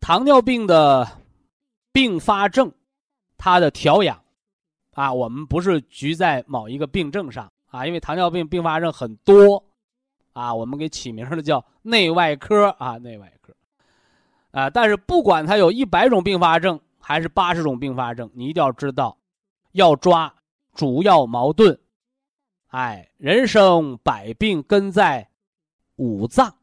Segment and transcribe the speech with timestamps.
[0.00, 1.06] 糖尿病的
[1.92, 2.72] 并发症，
[3.36, 4.22] 它的调养
[4.92, 9.62] 啊，我们不是局在某一个病症上啊，因为糖尿病并发症很多
[10.32, 13.54] 啊，我们给起名的叫内外科啊，内外科
[14.52, 14.70] 啊。
[14.70, 19.18] 但是不管它有一百种并发症还是八十种并发症，你一定要知道，
[19.72, 20.34] 要抓
[20.74, 21.78] 主要矛盾。
[22.68, 25.28] 哎，人生百病根在
[25.96, 26.54] 五脏，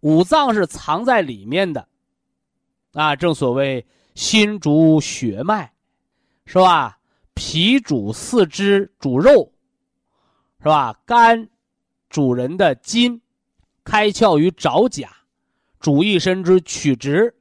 [0.00, 1.88] 五脏是藏在里面的。
[2.92, 5.72] 啊，正所谓心主血脉，
[6.44, 6.98] 是吧？
[7.34, 9.52] 脾主四肢主肉，
[10.58, 10.92] 是吧？
[11.06, 11.48] 肝
[12.08, 13.22] 主人的筋，
[13.84, 15.08] 开窍于爪甲，
[15.78, 17.32] 主一身之曲直；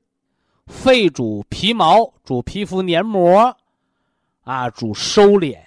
[0.68, 3.58] 肺主皮毛，主皮肤黏膜，
[4.42, 5.58] 啊，主收敛；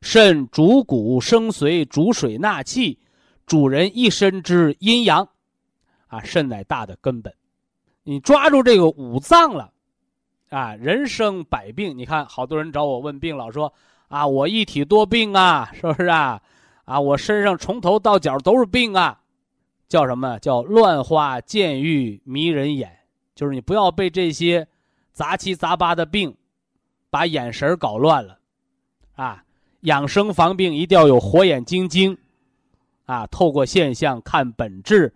[0.00, 2.98] 肾主骨生髓，主水纳气，
[3.46, 5.28] 主人一身之阴阳，
[6.06, 7.32] 啊，肾乃大的根本。
[8.02, 9.72] 你抓住这个五脏了，
[10.48, 11.96] 啊，人生百病。
[11.96, 13.72] 你看，好多人找我问病，老说
[14.08, 16.40] 啊，我一体多病啊，是不是啊？
[16.86, 19.20] 啊，我身上从头到脚都是病啊，
[19.86, 22.90] 叫什么叫乱花渐欲迷人眼？
[23.34, 24.66] 就是你不要被这些
[25.12, 26.34] 杂七杂八的病
[27.10, 28.38] 把眼神搞乱了，
[29.14, 29.44] 啊，
[29.80, 32.16] 养生防病一定要有火眼金睛，
[33.04, 35.14] 啊，透过现象看本质，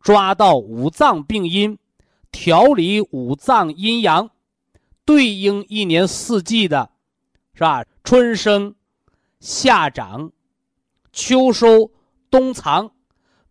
[0.00, 1.78] 抓到五脏病因。
[2.32, 4.28] 调理五脏阴阳，
[5.04, 6.90] 对应一年四季的，
[7.54, 7.84] 是吧？
[8.02, 8.74] 春生、
[9.38, 10.32] 夏长、
[11.12, 11.88] 秋收、
[12.30, 12.90] 冬藏，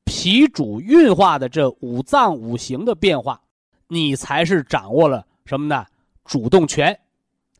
[0.04, 3.42] 脾主运化的这五脏五行的变化，
[3.88, 5.86] 你才是掌握了什么呢？
[6.26, 7.00] 主动权，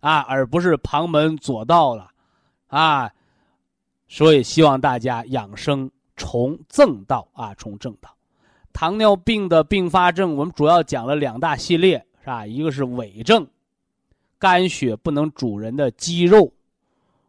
[0.02, 2.10] 啊，而不是旁门左道了，
[2.68, 3.10] 啊。
[4.08, 8.14] 所以希望大家养生从正道啊，从正道。
[8.74, 12.46] 糖尿病的并发症，我们主要讲了两大系列，是吧？
[12.46, 13.48] 一个是伪症，
[14.40, 16.52] 肝血不能主人的肌肉，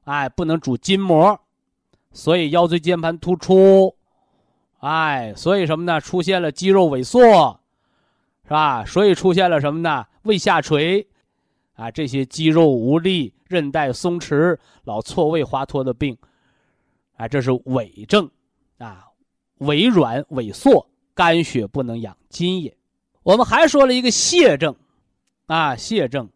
[0.04, 1.38] 哎，不能主筋膜，
[2.12, 3.94] 所以腰椎间盘突出，
[4.78, 6.00] 哎，所以什么呢？
[6.00, 7.60] 出现了肌肉萎缩，
[8.44, 8.84] 是吧？
[8.84, 10.06] 所以出现了什么呢？
[10.22, 11.06] 胃下垂，
[11.74, 16.16] 啊，这些肌肉无力、韧带松弛、老错位滑脱的病，
[17.16, 18.30] 啊，这是伪症，
[18.78, 19.06] 啊，
[19.59, 20.86] 伪软萎缩。
[21.14, 22.76] 肝血不能养筋也，
[23.22, 24.74] 我们还说了一个泻症，
[25.46, 26.28] 啊，泻症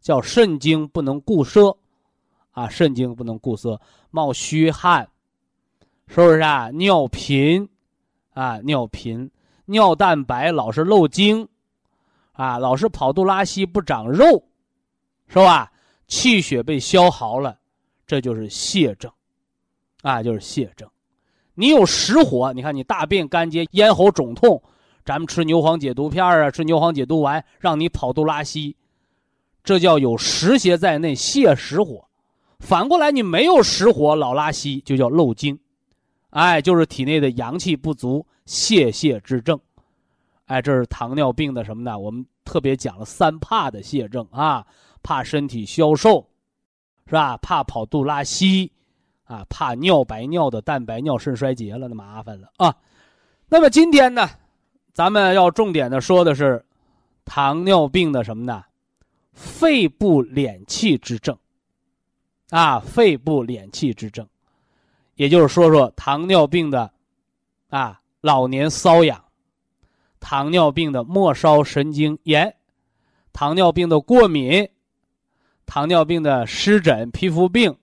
[0.00, 1.76] 叫肾精不能固摄，
[2.52, 5.08] 啊，肾精不能固摄，冒虚汗，
[6.06, 6.70] 是不是啊？
[6.70, 7.68] 尿频，
[8.30, 9.30] 啊，尿频，
[9.66, 11.46] 尿蛋白老是漏精，
[12.32, 14.42] 啊，老是跑肚拉稀不长肉，
[15.28, 15.70] 是吧？
[16.08, 17.58] 气血被消耗了，
[18.06, 19.10] 这就是泻症，
[20.02, 20.88] 啊，就是泻症。
[21.54, 24.62] 你有实火，你看你大便干结、咽喉肿痛，
[25.04, 28.76] 咱们吃牛黄解毒片啊，吃牛黄解毒丸，让你跑肚拉稀，
[29.62, 32.04] 这叫有实邪在内，泻实火。
[32.58, 35.58] 反过来，你没有实火，老拉稀，就叫漏精，
[36.30, 39.58] 哎，就是体内的阳气不足，泄泻之症。
[40.46, 41.98] 哎，这是糖尿病的什么呢？
[41.98, 44.64] 我们特别讲了三怕的泻症啊，
[45.02, 46.26] 怕身体消瘦，
[47.06, 47.36] 是吧？
[47.38, 48.70] 怕跑肚拉稀。
[49.24, 52.74] 啊，怕尿白尿的蛋白尿肾衰竭了，那麻烦了啊。
[53.48, 54.28] 那么今天呢，
[54.92, 56.64] 咱们要重点的说的是
[57.24, 58.64] 糖尿病的什么呢？
[59.32, 61.36] 肺部敛气之症。
[62.50, 64.28] 啊，肺部敛气之症，
[65.14, 66.92] 也就是说说糖尿病的
[67.70, 69.24] 啊老年瘙痒，
[70.20, 72.54] 糖尿病的末梢神经炎，
[73.32, 74.68] 糖尿病的过敏，
[75.64, 77.74] 糖尿病的湿疹皮肤病。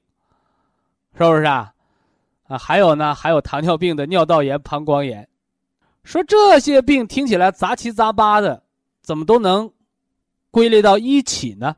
[1.18, 1.74] 是不是啊？
[2.48, 5.28] 啊，还有呢，还有糖尿病的尿道炎、膀胱炎。
[6.04, 8.64] 说这些病听起来杂七杂八的，
[9.02, 9.72] 怎么都能
[10.50, 11.76] 归类到一起呢？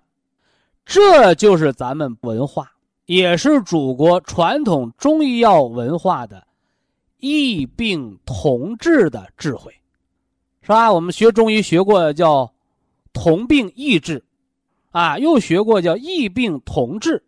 [0.85, 2.71] 这就是咱们文化，
[3.05, 6.47] 也是祖国传统中医药文化的
[7.17, 9.73] 异病同治的智慧，
[10.61, 10.91] 是吧？
[10.91, 12.51] 我们学中医学过叫
[13.11, 14.23] 同病异治，
[14.91, 17.21] 啊，又学过叫异病同治。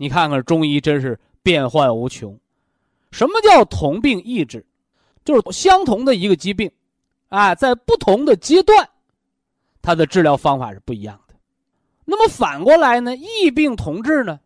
[0.00, 2.40] 你看看中医真是变幻无穷。
[3.10, 4.64] 什么叫同病异治？
[5.26, 6.72] 就是相同的一个疾病，
[7.28, 8.88] 啊，在不同的阶段，
[9.82, 11.34] 它的治疗方法是不一样的。
[12.06, 13.14] 那么反过来呢？
[13.14, 14.40] 异病同治呢？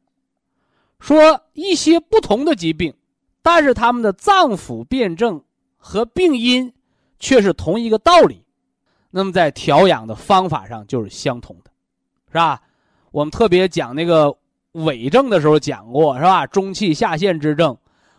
[0.99, 2.93] 说一些不同的疾病，
[3.41, 5.41] 但是他们的脏腑辩证
[5.77, 6.75] 和病因
[7.21, 8.45] 却是同一个道理。
[9.09, 11.71] 那么在调养的方法上就是相同的，
[12.27, 12.61] 是吧？
[13.13, 14.37] 我们特别讲那个
[14.75, 16.47] 痿症的时候讲过，是吧？
[16.47, 17.75] 中气下陷之症，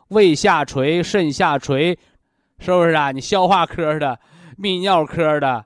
[0.07, 1.98] 胃下垂、肾下垂。
[2.57, 3.12] 是不是啊？
[3.12, 4.18] 你消化科的、
[4.57, 5.66] 泌尿科的，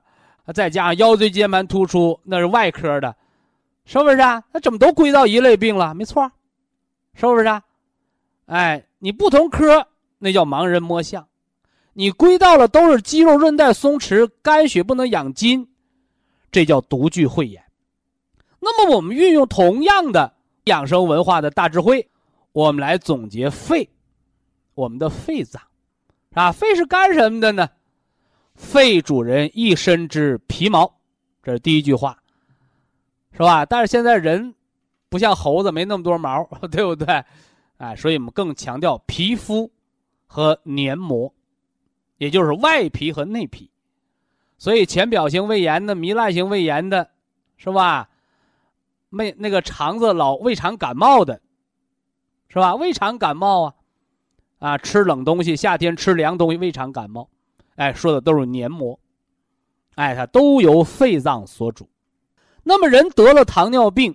[0.52, 3.14] 再加上腰椎间盘突出，那是外科的，
[3.84, 4.42] 是不是啊？
[4.52, 5.94] 那怎么都归到一类病了？
[5.94, 6.28] 没错，
[7.14, 7.62] 是不是啊？
[8.46, 9.86] 哎，你不同科
[10.18, 11.28] 那叫盲人摸象，
[11.92, 15.68] 你归到了都是肌肉韧带松弛、肝血不能养筋，
[16.50, 17.62] 这叫独具慧眼。
[18.58, 20.34] 那么我们运用同样的
[20.70, 22.08] 养生文化的大智慧，
[22.52, 23.88] 我们来总结肺，
[24.74, 25.60] 我们的肺脏。
[26.32, 27.68] 啊，肺是干什么的呢？
[28.54, 30.94] 肺主人一身之皮毛，
[31.42, 32.16] 这是第一句话，
[33.32, 33.66] 是吧？
[33.66, 34.54] 但是现在人
[35.08, 37.24] 不像猴子，没那么多毛， 对不对？
[37.78, 39.68] 哎，所以我们更强调皮肤
[40.26, 41.34] 和黏膜，
[42.18, 43.68] 也就是外皮和内皮。
[44.56, 47.10] 所以浅表性胃炎的、糜烂性胃炎的，
[47.56, 48.09] 是吧？
[49.10, 51.40] 没那个肠子老胃肠感冒的，
[52.48, 52.74] 是吧？
[52.74, 53.74] 胃肠感冒啊。
[54.60, 57.26] 啊，吃冷东西，夏天吃凉东西，胃肠感冒，
[57.76, 59.00] 哎，说的都是黏膜，
[59.94, 61.88] 哎，它都由肺脏所主。
[62.62, 64.14] 那么人得了糖尿病，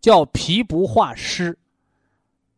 [0.00, 1.58] 叫脾不化湿，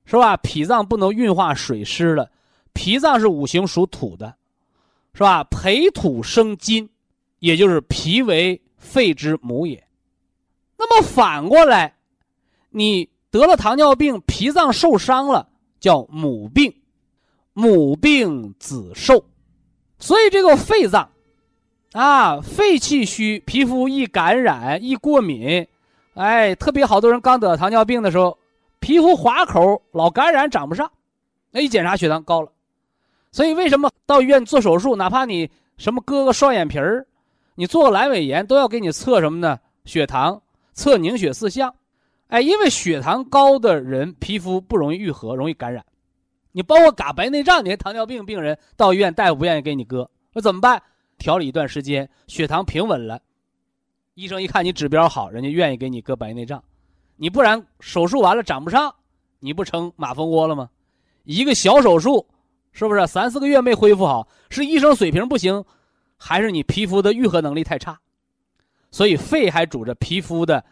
[0.04, 0.36] 是吧？
[0.36, 2.30] 脾脏不能运化水湿了，
[2.72, 4.32] 脾脏是五行属土的，
[5.12, 5.42] 是吧？
[5.42, 6.88] 培土生金，
[7.40, 9.84] 也就是脾为肺之母也。
[10.80, 11.94] 那么反过来，
[12.70, 15.46] 你得了糖尿病，脾脏受伤了，
[15.78, 16.74] 叫母病。
[17.52, 19.22] 母病子受，
[19.98, 21.10] 所以这个肺脏，
[21.92, 25.66] 啊，肺气虚，皮肤易感染、易过敏，
[26.14, 28.38] 哎，特别好多人刚得糖尿病的时候，
[28.78, 30.90] 皮肤划口老感染，长不上，
[31.50, 32.50] 那一检查血糖高了，
[33.32, 37.04] 所以为什么到医院做手术，哪怕你什么割个双眼皮儿，
[37.56, 39.58] 你做个阑尾炎，都要给你测什么呢？
[39.84, 40.40] 血糖，
[40.72, 41.74] 测凝血四项，
[42.28, 45.84] 哎，因为血糖高的人皮肤不容易愈合，容易感染。
[46.52, 50.82] 你包括嘎白内障，你看糖尿病病人到医院，大夫不愿意给你割，那怎么办？
[51.18, 53.20] 调理一段时间，血糖平稳了，
[54.14, 56.62] 医生一看你指标好，人家愿意给你割白内障。
[57.16, 58.94] 你不然手术完了长不上，
[59.38, 60.70] 你不成马蜂窝了吗？
[61.24, 62.26] 一个小手术，
[62.72, 64.26] 是不是三四个月没恢复好？
[64.48, 65.62] 是医生水平不行，
[66.16, 68.00] 还是你皮肤的愈合能力太差？
[68.90, 70.64] 所以肺还主着皮肤的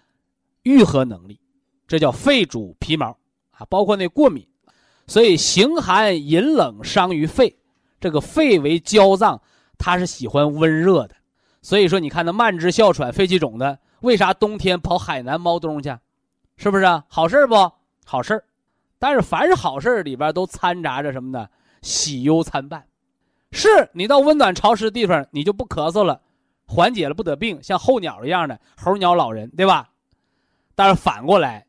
[0.62, 1.40] 愈合能力，
[1.86, 3.16] 这叫肺主皮毛
[3.50, 4.46] 啊，包括那过敏。
[5.06, 7.56] 所以形寒饮冷伤于肺，
[7.98, 9.40] 这个肺为焦脏，
[9.78, 11.14] 它是喜欢温热的。
[11.62, 15.96] 所以说，你看那慢支、哮喘、肺气肿的，为啥冬天跑海南猫冬去？
[16.56, 17.04] 是不是啊？
[17.08, 17.54] 好事不？
[18.04, 18.44] 好事
[18.98, 21.48] 但是凡是好事里边都掺杂着什么呢？
[21.82, 22.84] 喜忧参半。
[23.50, 26.20] 是你到温暖潮湿地方，你就不咳嗽了，
[26.68, 29.90] 缓解了不得病，像候鸟一样的候鸟老人，对吧？
[30.76, 31.66] 但是反过来，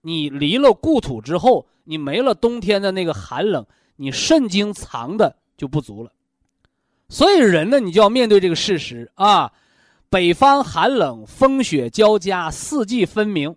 [0.00, 1.66] 你离了故土之后。
[1.88, 6.10] 你没了冬天的那个寒冷，你肾精藏的就不足了，
[7.08, 9.52] 所以人呢，你就要面对这个事实啊。
[10.10, 13.54] 北方寒冷，风雪交加，四季分明，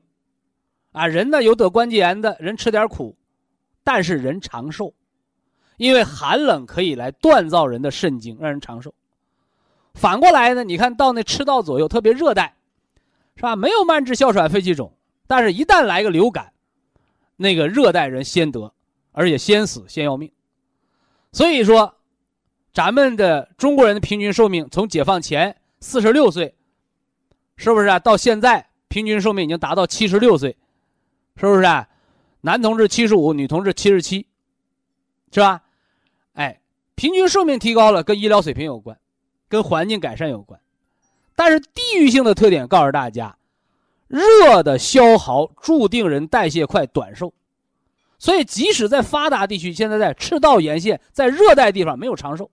[0.92, 3.18] 啊，人呢有得关节炎的人吃点苦，
[3.84, 4.94] 但是人长寿，
[5.78, 8.94] 因为寒冷可以来锻造人的肾精，让人长寿。
[10.00, 12.56] 反过来呢，你看到那赤道左右，特别热带，
[13.36, 13.58] 是吧？
[13.58, 14.94] 没有慢支、哮喘、肺气肿，
[15.28, 16.54] 但是一旦来个流感。
[17.42, 18.74] 那个热带人先得，
[19.14, 20.30] 而且先死，先要命。
[21.32, 21.96] 所以说，
[22.74, 26.54] 咱们的中国人的平均寿命从解放前四十六岁，
[27.56, 27.98] 是不是啊？
[27.98, 30.58] 到现在平均寿命已经达到七十六岁，
[31.38, 31.88] 是不是啊？
[32.42, 34.28] 男同志七十五，女同志七十七，
[35.32, 35.62] 是吧？
[36.34, 36.60] 哎，
[36.96, 38.98] 平均寿命提高了，跟医疗水平有关，
[39.50, 40.62] 跟环境改善有关。
[41.36, 43.36] 但是地域性的特点告诉大家。
[44.08, 47.32] 热的消耗注定人代谢快、短寿，
[48.18, 52.50] 所以即使在发达地区，现在在赤道沿线，在热带地方没有长寿，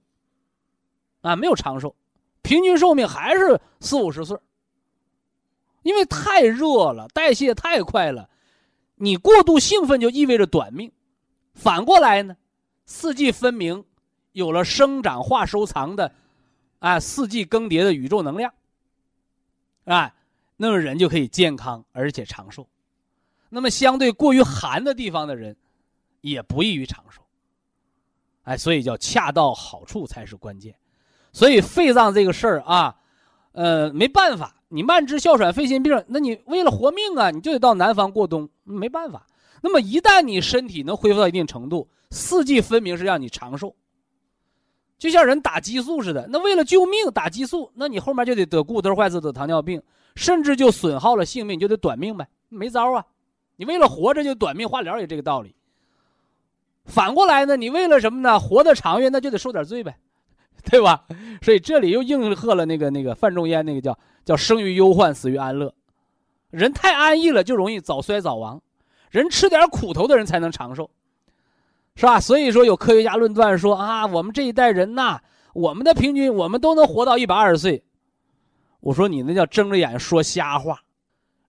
[1.23, 1.95] 啊，没有长寿，
[2.43, 4.37] 平均寿命还是四五十岁，
[5.83, 8.29] 因为太热了，代谢太快了，
[8.97, 10.93] 你过度兴奋就意味着短命。
[11.55, 12.37] 反过来呢，
[12.85, 13.83] 四季分明，
[14.33, 16.13] 有了生长、化、收藏的，
[16.79, 18.53] 啊，四季更迭的宇宙能量，
[19.85, 20.15] 啊，
[20.57, 22.67] 那么人就可以健康而且长寿。
[23.49, 25.57] 那么相对过于寒的地方的人，
[26.21, 27.23] 也不易于长寿。
[28.43, 30.75] 哎，所以叫恰到好处才是关键。
[31.33, 32.97] 所以肺脏这个事儿啊，
[33.53, 34.55] 呃，没办法。
[34.69, 39.27] 你慢支、哮喘、肺心病，那你为了活命啊，你就得到南方过冬，没办法。
[39.63, 43.75] 那么一旦你身体能恢复到一定程度，四季分明是让你长寿，
[44.99, 46.27] 就像人打激素似的。
[46.31, 49.83] 那为了救命打激素，那你后面就得得骨头坏死、得糖尿病，
[50.15, 53.05] 甚至就损耗了性命，就得短命呗，没招啊。
[53.57, 55.55] 你为了活着就短命，化疗也这个道理。
[56.85, 58.39] 反过来呢，你为了什么呢？
[58.39, 59.97] 活得长远，那就得受点罪呗，
[60.71, 61.05] 对吧？
[61.43, 63.99] 所以这里又应和了那个那个范仲淹那个叫。
[64.27, 65.73] 叫生于忧患，死于安乐。
[66.51, 68.61] 人太安逸了，就容易早衰早亡。
[69.09, 70.91] 人吃点苦头的人才能长寿，
[71.97, 72.21] 是吧？
[72.21, 75.19] 所以说，有科学家论断说啊，我们这一代人呐，
[75.55, 77.83] 我们的平均我们都能活到一百二十岁。
[78.81, 80.83] 我说你那叫睁着眼说瞎话。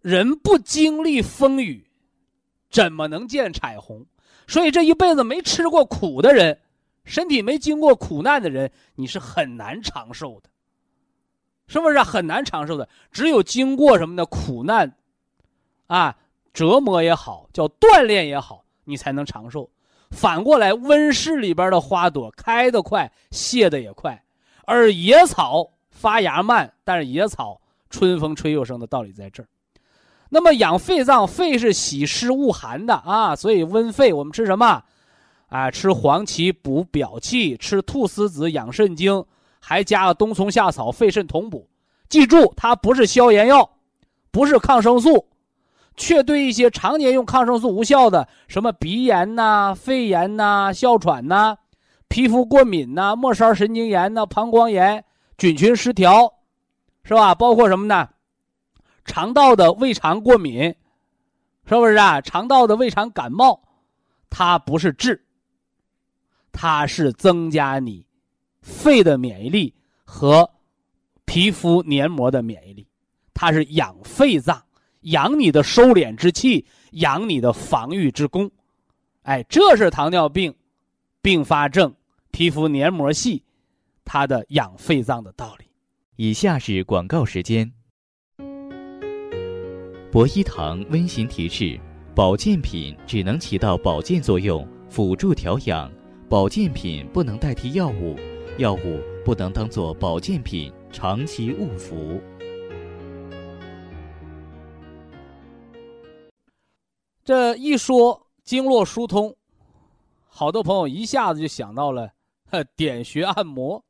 [0.01, 1.85] 人不经历风雨，
[2.69, 4.05] 怎么能见彩虹？
[4.47, 6.57] 所以这一辈子没吃过苦的人，
[7.03, 10.49] 身体没经过苦难的人，你是很难长寿的。
[11.67, 12.87] 是不是很难长寿的？
[13.11, 14.95] 只有经过什么呢苦难，
[15.87, 16.17] 啊，
[16.53, 19.69] 折磨也好，叫锻炼也好，你才能长寿。
[20.11, 24.21] 反过来，温室里边的花朵开得快，谢的也快，
[24.65, 27.59] 而野草发芽慢，但是野草
[27.89, 29.47] 春风吹又生的道理在这儿。
[30.29, 34.83] 那么养肺脏，肺是喜湿恶寒的啊，所以温肺，我们吃什么？
[35.49, 39.23] 啊，吃黄芪补表气，吃菟丝子养肾精。
[39.59, 41.67] 还加了冬虫夏草，肺肾同补。
[42.07, 43.69] 记住，它不是消炎药，
[44.31, 45.25] 不是抗生素，
[45.97, 51.57] 却对一些常年用抗生素无效的，什么鼻炎呐、肺炎呐、哮喘呐、
[52.07, 55.03] 皮肤过敏呐、末梢神经炎呐、膀胱炎、
[55.37, 56.31] 菌群失调，
[57.03, 57.33] 是吧？
[57.35, 58.07] 包括什么呢？
[59.03, 60.75] 肠道的胃肠过敏，
[61.65, 62.21] 是不是啊？
[62.21, 63.59] 肠道的胃肠感冒，
[64.29, 65.25] 它不是治，
[66.51, 68.05] 它是增加你。
[68.61, 69.73] 肺的免疫力
[70.03, 70.49] 和
[71.23, 72.85] 皮肤黏膜的免疫力，
[73.33, 74.61] 它是养肺脏，
[75.07, 78.49] 养你的收敛之气，养你的防御之功。
[79.23, 80.53] 哎，这是糖尿病
[81.21, 81.93] 并发症、
[82.31, 83.41] 皮肤黏膜细，
[84.03, 85.65] 它的养肺脏的道理。
[86.17, 87.71] 以下是广告时间。
[90.11, 91.79] 博一堂温馨提示：
[92.13, 95.89] 保健品只能起到保健作用，辅助调养，
[96.27, 98.17] 保健品不能代替药物。
[98.57, 102.19] 药物不能当做保健品长期误服。
[107.27, 109.35] 这一说经络疏通，
[110.29, 112.09] 好多朋友一下子就想到了
[112.77, 113.83] 点穴按摩，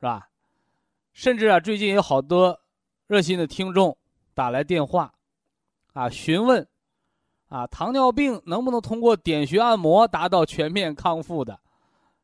[0.00, 0.28] 是吧？
[1.12, 2.60] 甚至啊，最近有好多
[3.06, 3.96] 热心的听众
[4.34, 5.14] 打来电话，
[5.92, 6.66] 啊，询问
[7.46, 11.60] 啊，糖尿病能不能通过点穴按摩达到全面康复的，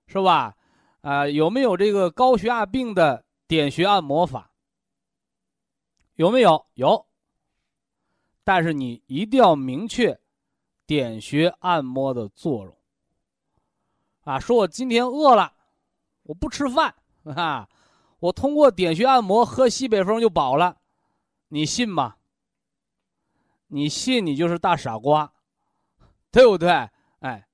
[0.09, 0.57] 是吧？
[1.03, 4.51] 啊，有没有这个高血压病的点穴按摩法？
[6.17, 6.67] 有没有？
[6.75, 7.07] 有。
[8.43, 10.21] 但是你一定要明确
[10.87, 12.77] 点穴按摩的作用。
[14.23, 15.53] 啊，说我今天饿了，
[16.23, 17.69] 我不吃饭啊，
[18.21, 20.79] 我通过点穴按摩喝西北风就饱了，
[21.49, 22.17] 你信吗？
[23.67, 25.33] 你信，你就是大傻瓜，
[26.31, 26.71] 对不对？
[27.21, 27.47] 哎。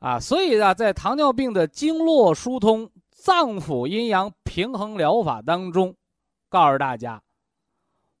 [0.00, 5.96] 啊，所以呢，在糖尿病的经络疏通、脏腑阴阳平衡疗法当中，
[6.48, 7.22] 告诉大家，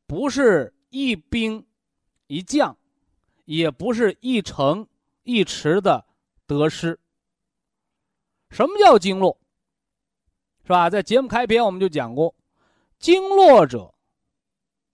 [0.06, 1.66] 不是一兵
[2.28, 2.76] 一将，
[3.44, 4.86] 也不是一城
[5.22, 6.04] 一池的
[6.46, 6.98] 得失。
[8.50, 9.36] 什么叫经络？
[10.64, 10.88] 是吧？
[10.88, 12.34] 在节目开篇我们就讲过，
[12.98, 13.92] 经络者，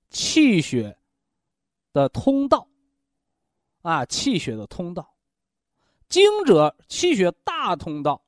[0.09, 0.97] 气血
[1.93, 2.67] 的通道，
[3.83, 5.15] 啊，气血的通道。
[6.09, 8.23] 经者气血大通道，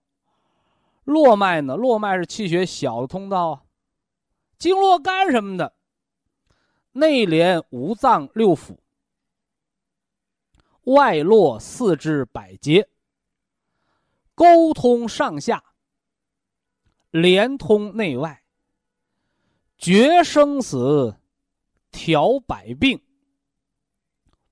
[1.04, 1.76] 络脉呢？
[1.76, 3.62] 络脉是气血小的通道啊。
[4.58, 5.74] 经络干什么的？
[6.92, 8.76] 内连五脏六腑，
[10.84, 12.88] 外络四肢百节，
[14.34, 15.62] 沟通上下，
[17.10, 18.42] 连通内外，
[19.76, 21.14] 决生死，
[21.90, 23.00] 调百病，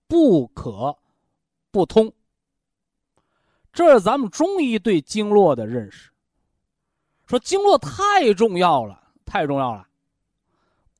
[0.06, 0.98] 不可
[1.70, 2.12] 不通。
[3.72, 6.10] 这是咱们中医对经络的认识。
[7.26, 9.88] 说经络太重要了，太重要了。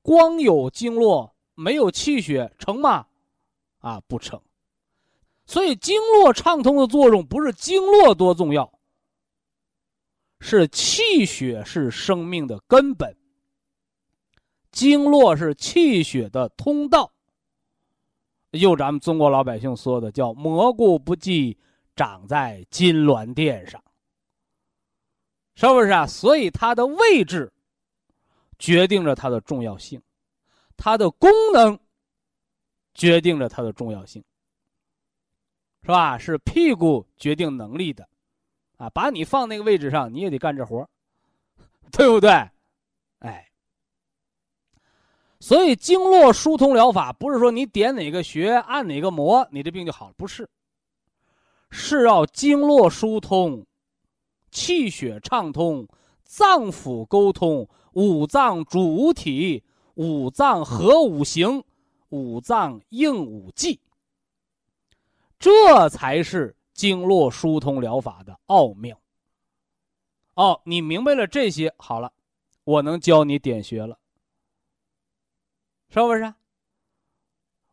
[0.03, 3.07] 光有经络没有气血成吗？
[3.81, 4.41] 啊，不成。
[5.49, 8.71] 所以经络畅通的作用不是经络多重要，
[10.41, 13.17] 是气血是生命的根本。
[14.71, 17.11] 经络是气血的通道。
[18.53, 21.57] 就咱们中国老百姓说的叫“蘑菇不忌
[21.97, 23.83] 长在金銮殿上”，
[25.57, 26.07] 是不是啊？
[26.07, 27.51] 所以它的位置
[28.59, 30.01] 决定着它的重要性，
[30.77, 31.79] 它的功能
[32.93, 34.23] 决定着它的重要性，
[35.83, 36.19] 是吧？
[36.19, 38.09] 是屁股决定能力的，
[38.77, 40.89] 啊，把你放那个位置上，你也得干这活
[41.93, 42.31] 对不对？
[43.21, 43.45] 哎。
[45.41, 50.49] 所以，经络疏通疗法不是说你点哪个穴、按哪个摩，你这病就好了，不是。
[51.71, 53.65] 是要经络疏通，
[54.51, 55.87] 气血畅通，
[56.25, 59.63] 脏腑沟通，五脏主体，
[59.95, 61.63] 五脏合五行，
[62.09, 63.81] 五脏应五季。
[65.39, 69.01] 这才是经络疏通疗法的奥妙。
[70.35, 72.13] 哦，你明白了这些，好了，
[72.65, 73.99] 我能教你点穴了。
[75.91, 76.35] 是不是？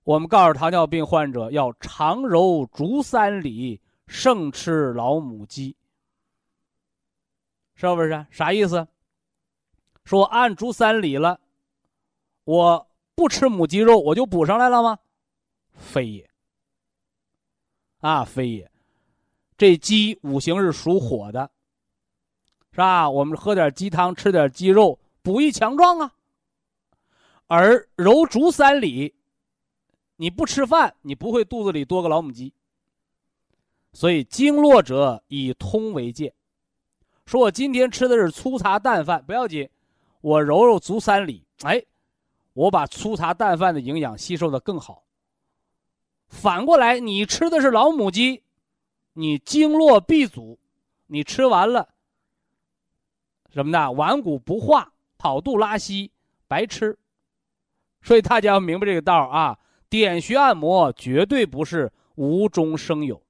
[0.03, 5.75] 我们告诉糖尿病患者要常揉足三里，胜吃老母鸡。
[7.75, 8.25] 是不是？
[8.31, 8.87] 啥意思？
[10.03, 11.39] 说按足三里了，
[12.43, 14.99] 我不吃母鸡肉，我就补上来了吗？
[15.73, 16.29] 非也。
[18.05, 18.69] 啊，非也。
[19.57, 21.49] 这鸡五行是属火的，
[22.69, 23.09] 是吧？
[23.09, 26.13] 我们喝点鸡汤，吃点鸡肉，补益强壮啊。
[27.47, 29.15] 而揉足三里，
[30.17, 32.53] 你不吃饭，你不会肚子里多个老母鸡。
[33.91, 36.31] 所以经络者以通为鉴，
[37.25, 39.67] 说我今天吃的是粗茶淡饭不要紧，
[40.21, 41.83] 我揉揉足三里，哎，
[42.53, 45.04] 我把粗茶淡饭的营养吸收的更好。
[46.27, 48.43] 反过来，你吃的是老母鸡，
[49.13, 50.59] 你经络闭阻，
[51.07, 51.89] 你吃完了
[53.53, 53.91] 什么呢？
[53.91, 56.11] 顽固不化，跑肚拉稀，
[56.47, 56.97] 白吃。
[58.01, 59.57] 所以大家要明白这个道啊，
[59.89, 63.21] 点穴按摩绝对不是无中生有。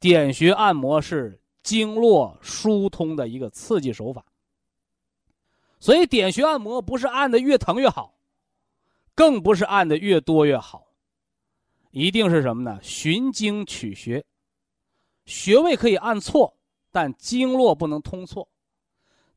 [0.00, 4.24] 点穴按摩是经络疏通的一个刺激手法。
[5.80, 8.14] 所以点穴按摩不是按的越疼越好，
[9.14, 10.87] 更不是按的越多越好，
[11.98, 12.78] 一定是什么呢？
[12.80, 14.24] 循经取穴，
[15.24, 16.56] 穴位可以按错，
[16.92, 18.48] 但经络不能通错；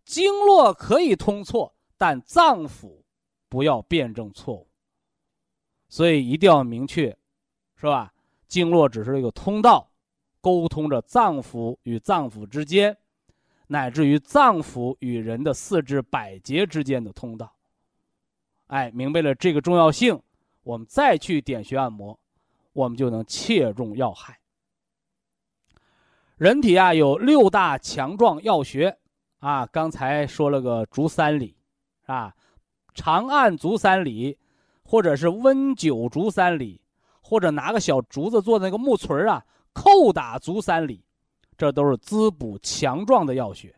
[0.06, 3.02] 经络可以通错，但脏腑。
[3.50, 4.69] 不要辩证错误，
[5.89, 7.10] 所以一定要明确，
[7.76, 8.13] 是吧？
[8.47, 9.91] 经络只是一个通道，
[10.39, 12.97] 沟通着脏腑与脏腑之间，
[13.67, 17.54] 乃至于脏腑与人的四肢百节之间的通道。
[18.67, 20.17] 哎，明白了这个重要性，
[20.63, 22.17] 我们再去点穴按摩，
[22.73, 24.39] 我们就能切中要害。
[26.38, 28.97] 人体啊有六大强壮要穴
[29.39, 31.55] 啊，刚才说了个足三里，
[32.05, 32.34] 啊。
[32.93, 34.38] 长按足三里，
[34.84, 36.81] 或者是温灸足三里，
[37.21, 41.01] 或者拿个小竹子做那个木锤啊，叩打足三里，
[41.57, 43.73] 这都是滋补强壮的药穴。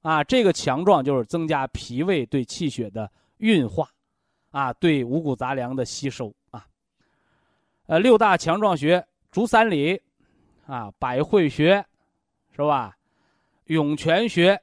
[0.00, 3.90] 啊，这个强壮就是增加脾胃对气血的运化，
[4.52, 6.34] 啊，对五谷杂粮的吸收。
[7.88, 10.02] 呃，六大强壮穴：足三里，
[10.66, 11.82] 啊，百会穴，
[12.50, 12.94] 是吧？
[13.64, 14.62] 涌泉穴，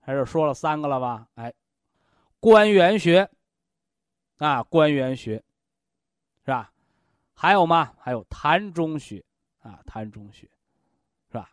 [0.00, 1.28] 还是说了三个了吧？
[1.34, 1.52] 哎。
[2.40, 3.30] 关元穴，
[4.38, 5.36] 啊，关元穴，
[6.46, 6.72] 是吧？
[7.34, 7.92] 还有吗？
[8.00, 9.22] 还有膻中穴，
[9.60, 10.48] 啊，膻中穴，
[11.28, 11.50] 是吧？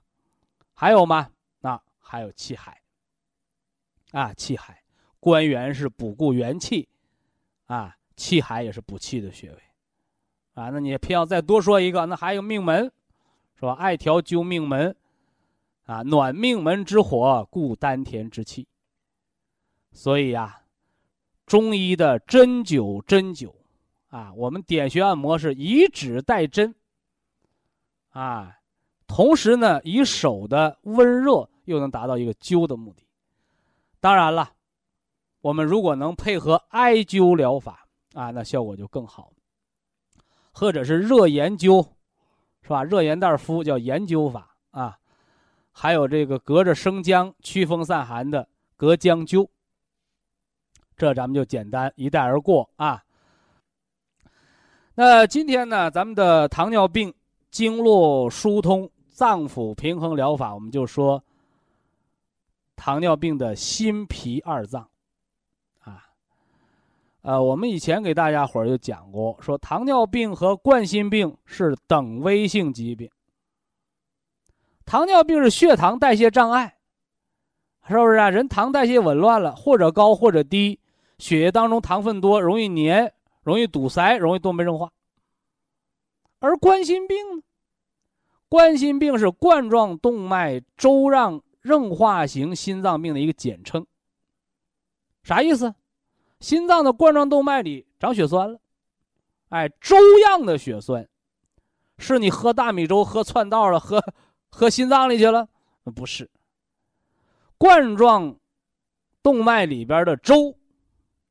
[0.74, 1.30] 还有吗？
[1.60, 2.82] 那还有气海，
[4.14, 4.82] 啊，气海。
[5.20, 6.88] 关元是补固元气，
[7.66, 9.62] 啊，气海也是补气的穴位，
[10.60, 12.92] 啊，那你偏要再多说一个，那还有命门，
[13.56, 13.74] 是吧？
[13.74, 14.96] 艾条灸命门，
[15.86, 18.68] 啊，暖命门之火，固丹田之气。
[19.92, 20.58] 所以呀。
[21.46, 23.52] 中医的针灸，针灸，
[24.10, 26.76] 啊，我们点穴按摩是以指代针，
[28.12, 28.56] 啊，
[29.08, 33.04] 同时呢，以手的温热又能达到一个灸的目的。
[34.00, 34.52] 当然了，
[35.42, 39.34] 我们如果能配合艾灸疗法，啊，那效果就更好。
[40.60, 41.82] 或者是热研灸，
[42.64, 42.84] 是吧？
[42.84, 45.00] 热盐袋敷叫研灸法啊，
[45.72, 48.46] 还有这个隔着生姜驱风散寒的
[48.76, 49.48] 隔姜灸。
[50.98, 53.02] 这咱们就简单一带而过啊。
[54.96, 57.14] 那今天呢，咱们的糖尿病
[57.52, 61.24] 经络疏通、脏腑平衡疗法，我们就说
[62.76, 64.86] 糖尿病的心脾二脏。
[67.22, 73.10] 呃，我们以前给大家伙儿就讲过，说糖尿病和冠心病是等危性疾病。
[74.86, 76.78] 糖尿病是血糖代谢障碍，
[77.88, 78.30] 是不是啊？
[78.30, 80.80] 人糖代谢紊乱了，或者高或者低，
[81.18, 83.12] 血液当中糖分多，容易粘，
[83.44, 84.90] 容易堵塞，容易动脉硬化。
[86.40, 87.44] 而冠心病呢？
[88.48, 93.86] 冠心病是冠状动脉粥样硬化型心脏病的一个简称。
[95.22, 95.76] 啥意思？
[96.40, 98.60] 心脏的冠状动脉里长血栓了，
[99.50, 101.08] 哎，粥样的血栓，
[101.98, 104.02] 是你喝大米粥喝窜道了，喝
[104.50, 105.48] 喝心脏里去了？
[105.96, 106.30] 不是。
[107.58, 108.38] 冠状
[109.22, 110.58] 动脉里边的粥，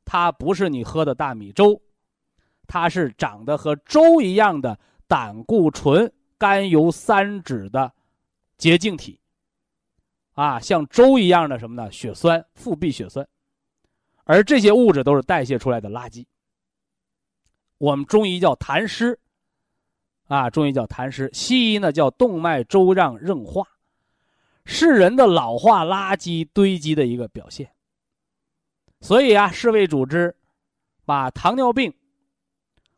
[0.05, 1.81] 它不是你喝的大米粥，
[2.67, 7.91] 它是长得和粥一样的胆固醇、甘油三酯的
[8.59, 9.19] 结晶体，
[10.35, 11.91] 啊，像粥一样的什么呢？
[11.91, 13.27] 血栓，腹壁血栓。
[14.29, 16.27] 而这些物质都是代谢出来的垃圾。
[17.79, 19.19] 我们中医叫痰湿，
[20.27, 23.67] 啊，中医叫痰湿，西医呢叫动脉粥样硬化，
[24.67, 27.73] 是人的老化垃圾堆积的一个表现。
[29.01, 30.37] 所以啊，世卫组织
[31.07, 31.95] 把糖尿病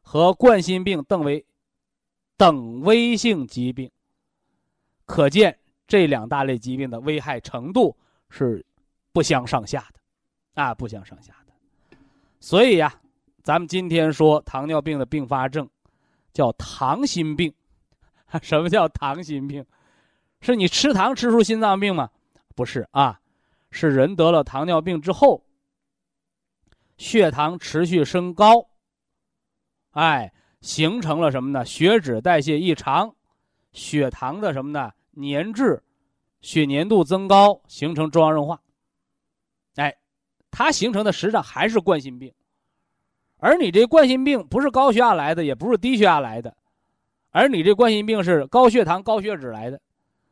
[0.00, 1.46] 和冠心病等为
[2.36, 3.88] 等危性疾病，
[5.04, 7.96] 可见这两大类疾病的危害程度
[8.30, 8.66] 是
[9.12, 9.99] 不相上下的。
[10.60, 11.96] 啊，不相上下的，
[12.38, 12.94] 所以呀，
[13.42, 15.66] 咱们今天说糖尿病的并发症，
[16.32, 17.52] 叫糖心病。
[18.42, 19.64] 什么叫糖心病？
[20.42, 22.10] 是你吃糖吃出心脏病吗？
[22.54, 23.18] 不是啊，
[23.70, 25.42] 是人得了糖尿病之后，
[26.98, 28.68] 血糖持续升高，
[29.92, 31.64] 哎，形成了什么呢？
[31.64, 33.14] 血脂代谢异常，
[33.72, 34.92] 血糖的什么呢？
[35.14, 35.82] 粘滞，
[36.42, 38.60] 血粘度增高，形成中央硬化。
[39.76, 39.96] 哎
[40.50, 42.32] 它形成的实际上还是冠心病，
[43.38, 46.54] 而你这冠心病不是高血压来的，也不是低血压来的，
[47.30, 49.80] 而你这冠心病是高血糖、高血脂来的，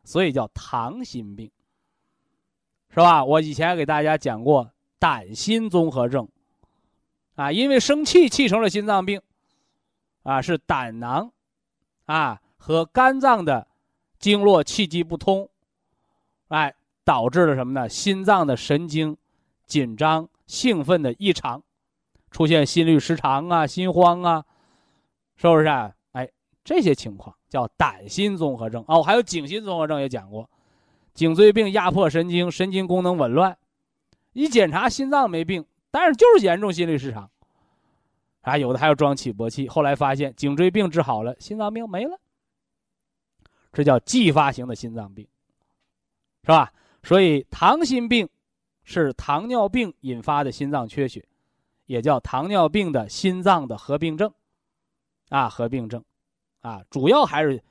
[0.02, 1.50] 所以叫糖心病，
[2.90, 3.24] 是吧？
[3.24, 6.28] 我以前给大家讲过胆心综合症，
[7.37, 9.22] 啊，因为生气气成了心脏病，
[10.24, 11.31] 啊，是胆囊，
[12.07, 13.66] 啊和肝脏的
[14.18, 15.48] 经络气机不通，
[16.48, 17.88] 哎，导致了什么呢？
[17.88, 19.16] 心脏的神经。
[19.68, 21.62] 紧张、兴奋的异常，
[22.31, 24.44] 出现心律失常啊、心慌啊，
[25.37, 25.92] 是不是啊？
[26.12, 26.28] 哎，
[26.64, 29.02] 这些情况叫胆心综合症哦。
[29.02, 30.48] 还有颈心综合症也讲过，
[31.12, 33.57] 颈椎病压迫神经，神经功能紊乱。
[34.33, 37.31] 一检查心脏没病，但是就是严重心律失常。
[38.40, 39.68] 啊，有的还要装起搏器。
[39.68, 42.18] 后来发现颈椎病治好了，心脏病没了。
[43.72, 45.28] 这叫继发型的心脏病，
[46.44, 46.72] 是吧？
[47.02, 48.26] 所以糖心病。
[48.90, 51.22] 是糖尿病引发的心脏缺血，
[51.85, 54.33] 也叫糖尿病的心脏的合并症，
[55.29, 56.03] 啊，合并症，
[56.62, 57.62] 啊，主要还是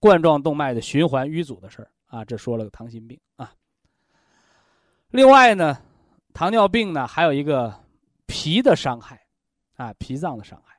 [0.00, 2.24] 冠状动脉的循环淤阻的事儿啊。
[2.24, 3.54] 这说了个糖心病啊。
[5.10, 5.80] 另外呢，
[6.34, 7.72] 糖尿病呢还有一个
[8.26, 9.24] 脾的伤害，
[9.76, 10.76] 啊，脾脏的伤害。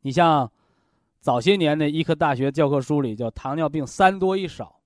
[0.00, 0.50] 你像
[1.20, 4.80] 早些年的医科大学教科书里叫糖尿病三多一少，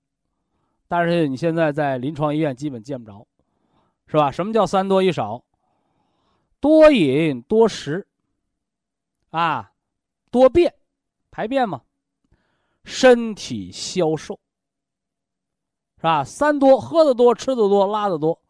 [0.87, 3.25] 但是你现在在临床医院基本见不着。
[4.11, 4.31] 是吧？
[4.31, 5.43] 什么叫三多一少？
[6.59, 8.07] 多饮多食，
[9.29, 9.71] 啊，
[10.31, 10.73] 多便，
[11.29, 11.83] 排便嘛，
[12.83, 14.39] 身体消瘦，
[15.97, 16.23] 是吧？
[16.23, 18.41] 三多喝的多，吃的多，拉的多，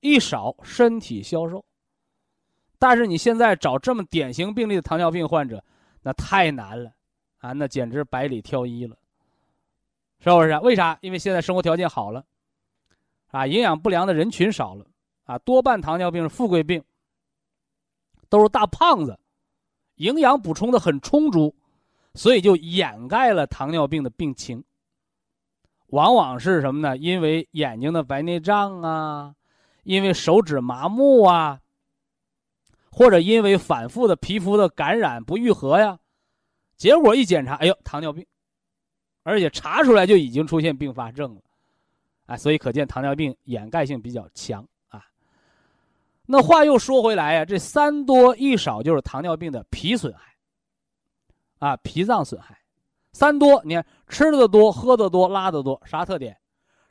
[0.00, 1.64] 一少身体消瘦。
[2.76, 5.64] 但是你现在找这么典型病例的糖尿病患者，
[6.02, 6.92] 那太难了，
[7.38, 8.96] 啊，那简直百里挑一了，
[10.18, 10.58] 是不是？
[10.58, 10.98] 为啥？
[11.00, 12.24] 因为现在生活条件好了。
[13.30, 14.86] 啊，营养不良的人群少了，
[15.24, 16.82] 啊，多半糖尿病是富贵病，
[18.28, 19.18] 都是大胖子，
[19.96, 21.54] 营养补充的很充足，
[22.14, 24.64] 所以就掩盖了糖尿病的病情。
[25.88, 26.96] 往往是什么呢？
[26.96, 29.34] 因为眼睛的白内障啊，
[29.82, 31.60] 因为手指麻木啊，
[32.90, 35.98] 或者因为反复的皮肤的感染不愈合呀，
[36.76, 38.26] 结果一检查，哎呦，糖尿病，
[39.22, 41.40] 而且查出来就已经出现并发症了。
[42.30, 45.02] 啊，所以可见糖尿病掩盖性比较强啊。
[46.26, 50.36] 那话又说回来呀，这三多一少就是糖尿病的脾损害，
[51.58, 52.56] 啊，脾脏损害。
[53.12, 56.38] 三多，你看吃的多、喝的多、拉的多，啥特点？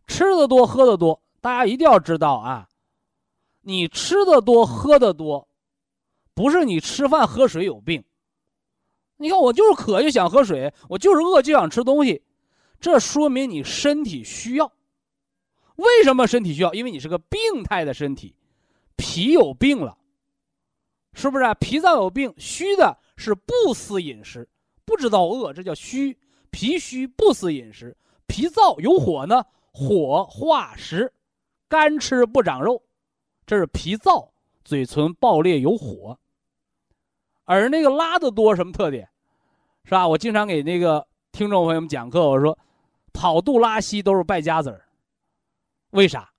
[0.08, 2.67] 吃的多、喝的多，大家一定要知道啊。
[3.62, 5.47] 你吃的多、喝的多，
[6.34, 8.04] 不是你吃饭喝水有病。
[9.15, 12.21] 你看我就是渴就想喝水，我就是饿就想吃东西，
[12.82, 14.69] 这说明你身体需要。
[15.80, 16.74] 为什么身体需要？
[16.74, 18.36] 因为你是个病态的身体，
[18.98, 19.98] 脾有病了，
[21.13, 21.54] 是不是啊？
[21.54, 24.48] 脾脏有病，虚的是不思饮食，
[24.84, 26.18] 不知道饿，这叫虚。
[26.52, 31.13] 脾虚不思饮食，脾燥有火呢，火化食，
[31.68, 32.82] 干吃不长肉，
[33.46, 34.30] 这是脾燥，
[34.65, 36.18] 嘴唇爆裂有火。
[37.46, 39.08] 而那个拉的多什么特点？
[39.86, 40.08] 是吧？
[40.08, 42.58] 我经常给那个听众朋友们讲课，我说，
[43.13, 44.88] 跑肚拉稀都是败家子儿。
[45.91, 46.30] 为啥？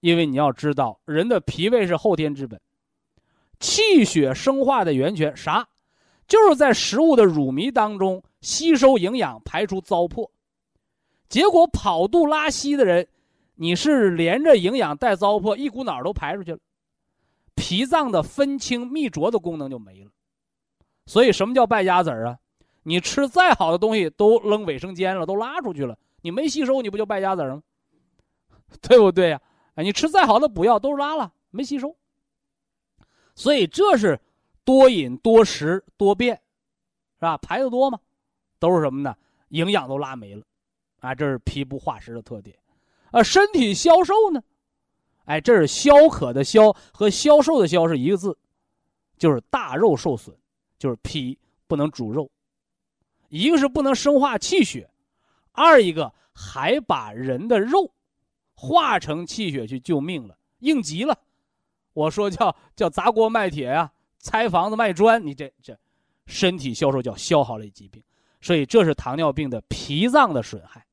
[0.00, 2.60] 因为你要知道，人的脾胃是后天之本。
[3.60, 5.66] 气血生化的源泉啥？
[6.26, 10.28] 就是在食物的乳糜当中吸收营养，排出糟粕。
[11.28, 13.06] 结果跑肚拉稀的人，
[13.54, 16.58] 你是连着营养带糟粕，一股脑都排出去了，
[17.54, 20.10] 脾脏的分清泌浊的功能就没了。
[21.06, 22.36] 所以什么叫败家子儿啊？
[22.82, 27.62] 你吃再好的东西都扔卫生间了，都拉出去了，你没吸收，你不就败家子儿吗？
[28.80, 29.40] 对不对呀？
[29.74, 31.96] 哎，你吃再好的补药都是拉了，没吸收。
[33.34, 34.20] 所以这是
[34.64, 36.34] 多饮多食多便，
[37.16, 37.38] 是吧？
[37.38, 37.98] 排的多嘛，
[38.58, 39.16] 都是什么呢？
[39.48, 40.42] 营养都拉没了，
[41.00, 42.56] 啊，这是脾不化食的特点。
[43.10, 44.42] 啊，身体消瘦呢？
[45.24, 48.36] 哎，这是消渴的消和消瘦的消是一个字，
[49.16, 50.34] 就是大肉受损，
[50.78, 52.30] 就是脾不能主肉。
[53.28, 54.90] 一个是不能生化气血，
[55.52, 57.90] 二一个还把人的肉
[58.62, 61.18] 化成气血去救命了，应急了。
[61.94, 65.76] 我说叫叫砸锅卖铁呀，拆房子卖砖，你这这，
[66.26, 68.00] 身体消瘦叫消耗类疾病，
[68.40, 70.86] 所以这是糖尿病的脾脏的损害，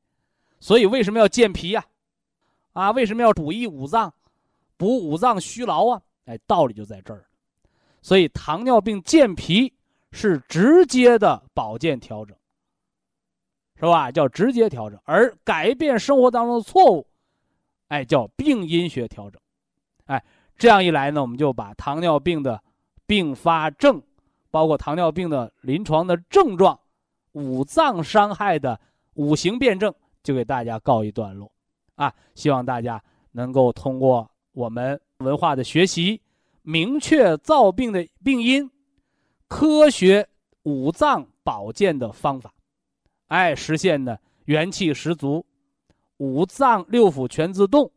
[0.60, 1.86] 所以为什么要健脾呀？
[2.73, 4.12] 啊，为什么要补益五脏，
[4.75, 6.01] 补五脏虚劳啊？
[6.25, 7.23] 哎，道理就在这儿。
[8.01, 9.71] 所以糖尿病健脾
[10.12, 12.36] 是直接的保健调整，
[13.75, 14.12] 是吧？
[14.12, 17.05] 叫直接调整，而改变生活当中的错误，
[17.89, 19.39] 哎，叫病因学调整，
[20.06, 20.23] 哎。
[20.58, 22.62] 这样一来呢，我们就把糖尿病的
[23.08, 24.04] 并发症，
[24.52, 26.78] 包括糖尿病的临床的症状、
[27.32, 28.78] 五脏伤害的
[29.13, 31.49] 五行辩证，就给大家告一段落。
[31.95, 36.19] 啊，希望大家能够通过我们文化的学习，
[36.62, 38.69] 明确造病的病因，
[39.47, 40.28] 科学
[40.63, 42.54] 五脏保健的方法，
[43.30, 45.45] 哎，实现呢元气十足，
[46.19, 47.91] 五脏六腑全自动。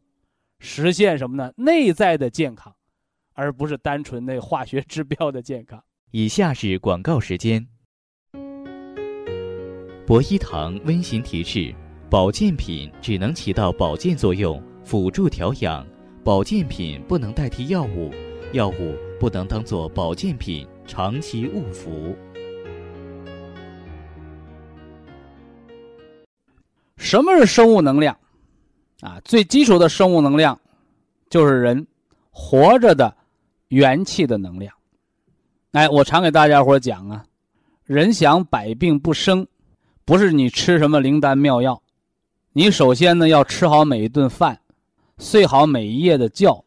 [0.60, 1.52] 实现什么呢？
[1.56, 2.72] 内在的健康，
[3.34, 5.82] 而不是单纯那化学指标的健康。
[6.12, 7.66] 以下是广告时间。
[10.06, 11.74] 博一堂温馨提示：
[12.08, 15.84] 保健品只能起到保健作用，辅助调养；
[16.22, 18.12] 保健品不能代替药物，
[18.52, 22.16] 药物不能当做保健品长期误服。
[27.12, 28.16] 什么是生物能量？
[29.02, 30.58] 啊，最基础的生物能量，
[31.28, 31.86] 就是人
[32.30, 33.14] 活着的
[33.68, 34.74] 元气的能量。
[35.72, 37.22] 哎，我常给大家伙讲啊，
[37.84, 39.46] 人想百病不生，
[40.06, 41.82] 不是你吃什么灵丹妙药，
[42.54, 44.58] 你首先呢要吃好每一顿饭，
[45.18, 46.64] 睡好每一夜的觉，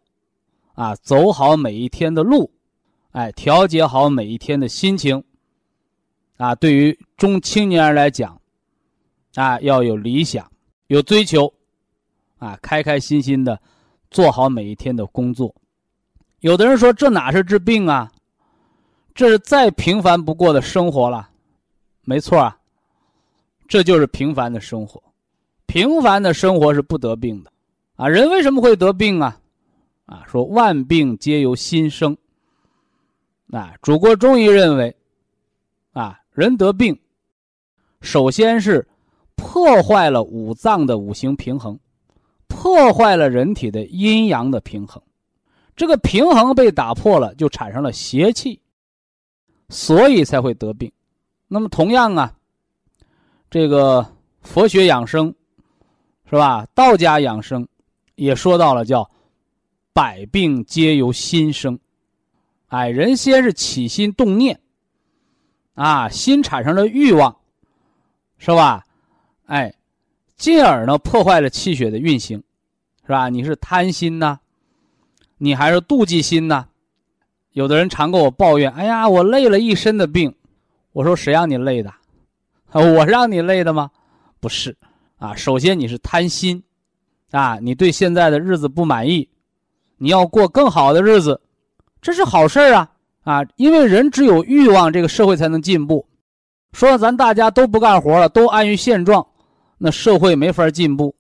[0.76, 2.52] 啊，走好每一天的路，
[3.14, 5.24] 哎，调节好每一天的心情。
[6.38, 8.40] 啊，对于中青年人来讲，
[9.36, 10.50] 啊，要有理想，
[10.88, 11.52] 有追求。
[12.38, 13.60] 啊，开开心心的
[14.12, 15.56] 做好每一天的工作。
[16.42, 18.12] 有的人说这哪是治病啊？
[19.14, 21.30] 这是再平凡不过的生活了。
[22.02, 22.58] 没错啊，
[23.68, 25.02] 这就是平凡的生活。
[25.66, 27.52] 平凡的生活是不得病的。
[27.96, 29.40] 啊，人为什么会得病啊？
[30.06, 32.16] 啊，说万病皆由心生。
[33.52, 34.96] 啊，祖国中医认为，
[35.94, 37.00] 啊，人得病，
[38.02, 38.86] 首先是
[39.36, 41.80] 破坏了五脏的五行平衡。
[42.48, 45.02] 破坏了人体的阴阳的平衡，
[45.76, 48.62] 这个平衡被打破了，就产生了邪气，
[49.68, 50.90] 所以才会得病。
[51.48, 52.34] 那么同样啊，
[53.50, 54.06] 这个
[54.42, 55.34] 佛学养生，
[56.30, 56.66] 是吧？
[56.76, 57.68] 道家养生
[58.14, 59.10] 也说到了，叫
[59.92, 61.78] 百病皆由心生。
[62.68, 64.60] 哎，人先是起心动念，
[65.74, 67.36] 啊，心产生了欲望，
[68.38, 68.86] 是吧？
[69.46, 69.74] 哎，
[70.38, 72.42] 进而呢破坏了气血的运行。
[73.08, 73.30] 是吧？
[73.30, 74.40] 你是贪心呐，
[75.38, 76.66] 你还是妒忌心呐？
[77.52, 80.34] 有的人常跟我抱怨：“哎呀，我累了一身的病。”
[80.92, 81.94] 我说：“谁让你累的？
[82.74, 83.92] 我让你累的吗？
[84.40, 84.76] 不是
[85.18, 85.36] 啊。
[85.36, 86.64] 首先你是贪心，
[87.30, 89.30] 啊，你对现在的日子不满意，
[89.98, 91.40] 你要过更好的日子，
[92.02, 92.90] 这是好事啊
[93.24, 93.46] 啊！
[93.56, 96.08] 因为人只有欲望，这个社会才能进步。
[96.74, 99.26] 说咱大家都不干活了，都安于现状，
[99.78, 101.16] 那社会没法进步。”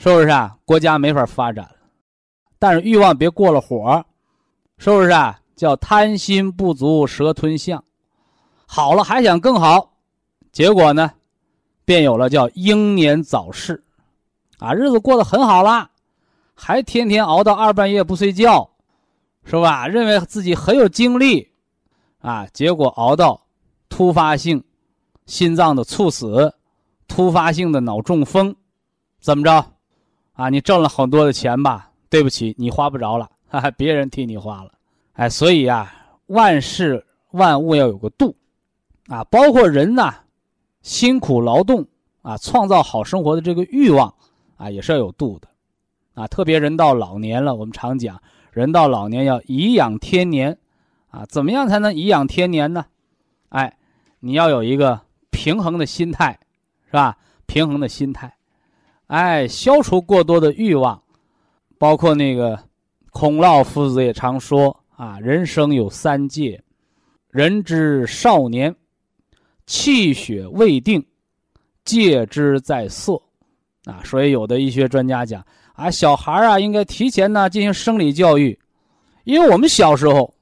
[0.00, 0.56] 是不是啊？
[0.64, 1.68] 国家没法发展，
[2.56, 4.04] 但是欲望别过了火，
[4.76, 5.40] 是不是啊？
[5.56, 7.82] 叫贪心不足蛇吞象，
[8.64, 9.94] 好了还想更好，
[10.52, 11.10] 结果呢，
[11.84, 13.82] 便有了叫英年早逝，
[14.58, 15.90] 啊，日子过得很好啦，
[16.54, 18.70] 还天天熬到二半夜不睡觉，
[19.42, 19.88] 是吧？
[19.88, 21.50] 认为自己很有精力，
[22.20, 23.44] 啊，结果熬到
[23.88, 24.62] 突发性
[25.26, 26.54] 心脏的猝死，
[27.18, 28.54] 突发性的脑中风，
[29.20, 29.72] 怎么着？
[30.34, 31.90] 啊，你挣了很多的钱吧？
[32.08, 34.70] 对不起，你花不着了，哈哈，别人替你花了。
[35.14, 35.92] 哎，所以啊，
[36.26, 38.36] 万事万物要有个度，
[39.08, 40.14] 啊，包括人呐，
[40.82, 41.84] 辛苦劳动
[42.22, 44.14] 啊，创造好生活的这个欲望
[44.56, 45.48] 啊，也是要有度的，
[46.14, 50.56] 啊，特别人到老年了，我们常讲，人到老年要颐养天年，
[51.10, 52.86] 啊，怎么样才能颐养天年呢？
[53.48, 53.76] 哎，
[54.20, 55.00] 你要有一个
[55.32, 56.38] 平衡的心态，
[56.88, 57.16] 是吧？
[57.46, 58.34] 平衡的心态，
[59.06, 61.00] 哎，消除过多的欲望，
[61.78, 62.58] 包括那个
[63.10, 64.76] 孔老夫子也常说。
[64.96, 66.60] 啊，人生有三界，
[67.30, 68.74] 人之少年，
[69.64, 71.06] 气血未定，
[71.84, 73.12] 戒之在色。
[73.84, 75.40] 啊，所以有的医学专家讲
[75.74, 78.58] 啊，小孩啊应该提前呢进行生理教育，
[79.22, 80.34] 因为我们小时候，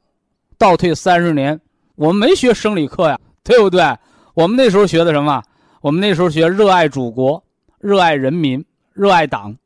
[0.57, 1.61] 倒退三十年，
[1.97, 3.85] 我们没学生理课呀，对不对？
[4.33, 5.43] 我们那时候学的什么？
[5.87, 7.41] 我们那时候学热爱祖国，
[7.79, 9.57] 热爱人民，热爱党，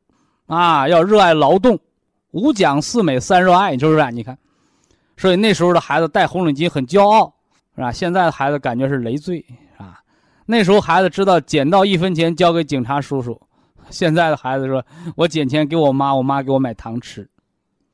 [0.48, 1.78] 啊，要热爱劳动，
[2.32, 4.10] 五讲四美三热爱，是不是？
[4.12, 4.36] 你看。
[5.16, 7.32] 所以那时候的孩子戴红领巾很骄傲，
[7.74, 7.90] 是吧？
[7.90, 9.38] 现在的孩子感觉是累赘，
[9.72, 10.02] 是吧？
[10.44, 13.40] 那时候孩子知道捡到一分钱交给警察叔叔，
[13.88, 14.84] 现在的孩子说
[15.16, 17.26] ：“我捡钱给我妈，我妈给我买糖吃。”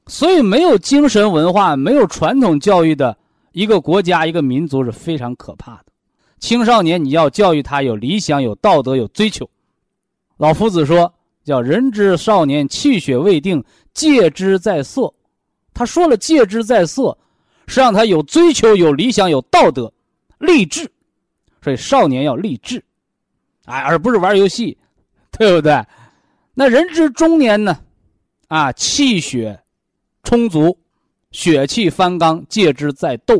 [0.08, 3.16] 所以没有精神文化、没有传统教育的
[3.52, 5.84] 一个国家、一个民族是非常可怕的。
[6.46, 9.50] 青少年你要教育他有理想、有道德、有追求。
[10.37, 15.12] 老夫子说：“叫人之少年，气血未定，戒之在色。”
[15.74, 17.18] 他说了：“戒之在色，
[17.66, 19.92] 是让他有追求、有理想、有道德、
[20.38, 20.88] 励志。
[21.62, 22.85] 所以少年要励志，
[23.64, 24.78] 哎，而不是玩游戏，
[25.37, 25.85] 对不对？
[26.54, 27.76] 那人之中年呢？
[28.46, 29.61] 啊，气血
[30.22, 30.78] 充足，
[31.32, 33.35] 血气方刚，戒之在斗，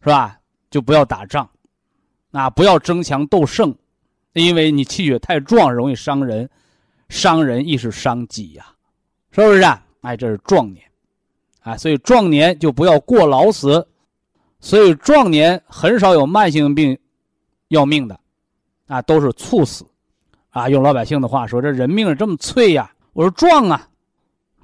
[0.00, 0.38] 是吧？
[0.70, 1.50] 就不要打仗，
[2.32, 3.74] 啊，不要争强斗胜，
[4.32, 6.50] 因为你气血太壮，容易伤人，
[7.08, 8.66] 伤人亦是伤己呀，
[9.30, 9.82] 是不是啊？
[10.00, 10.84] 哎，这是壮年。”
[11.62, 13.86] 啊，所以壮年就不要过劳死，
[14.58, 16.98] 所以壮年很少有慢性病
[17.68, 18.18] 要命的，
[18.88, 19.86] 啊，都是猝死，
[20.50, 22.92] 啊，用老百姓的话说，这人命这么脆呀！
[23.12, 23.88] 我说撞啊，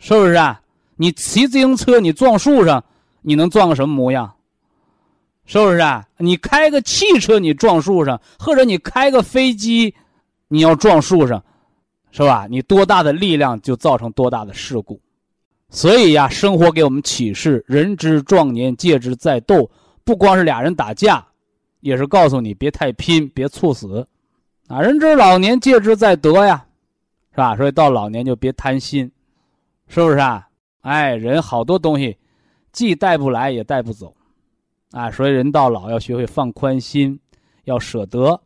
[0.00, 0.60] 是不是啊？
[0.96, 2.84] 你骑自行车你撞树上，
[3.22, 4.34] 你能撞个什么模样？
[5.48, 6.06] 是不是啊？
[6.18, 9.94] 你开个汽车你撞树上，或者你开个飞机，
[10.46, 11.42] 你要撞树上，
[12.10, 12.46] 是吧？
[12.50, 15.00] 你多大的力量就造成多大的事故。
[15.70, 19.68] 所以呀，生活给我们启示：人之壮年，戒之在斗。
[20.04, 21.26] 不光是俩人打架，
[21.80, 24.06] 也是告诉你别太拼，别猝死。
[24.66, 26.62] 啊，人之老年，戒之在得呀，
[27.30, 27.56] 是吧？
[27.56, 29.10] 所以到老年就别贪心，
[29.86, 30.46] 是不是啊？
[30.82, 32.18] 哎，人好多东西，
[32.70, 34.14] 既带不来也带不走，
[34.90, 37.18] 啊，所以人到老要学会放宽心，
[37.64, 38.40] 要舍得，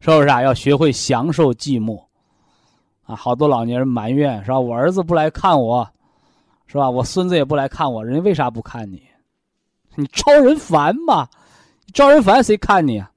[0.00, 0.42] 是不是啊？
[0.42, 2.02] 要学会享受寂寞。
[3.04, 4.58] 啊，好多老年人埋怨，是吧？
[4.58, 5.88] 我儿子不来看我。
[6.68, 6.90] 是吧？
[6.90, 9.00] 我孙子也不来看我，人家为啥不看你？
[9.94, 11.28] 你招人烦嘛？
[11.92, 13.08] 招人烦谁看你啊？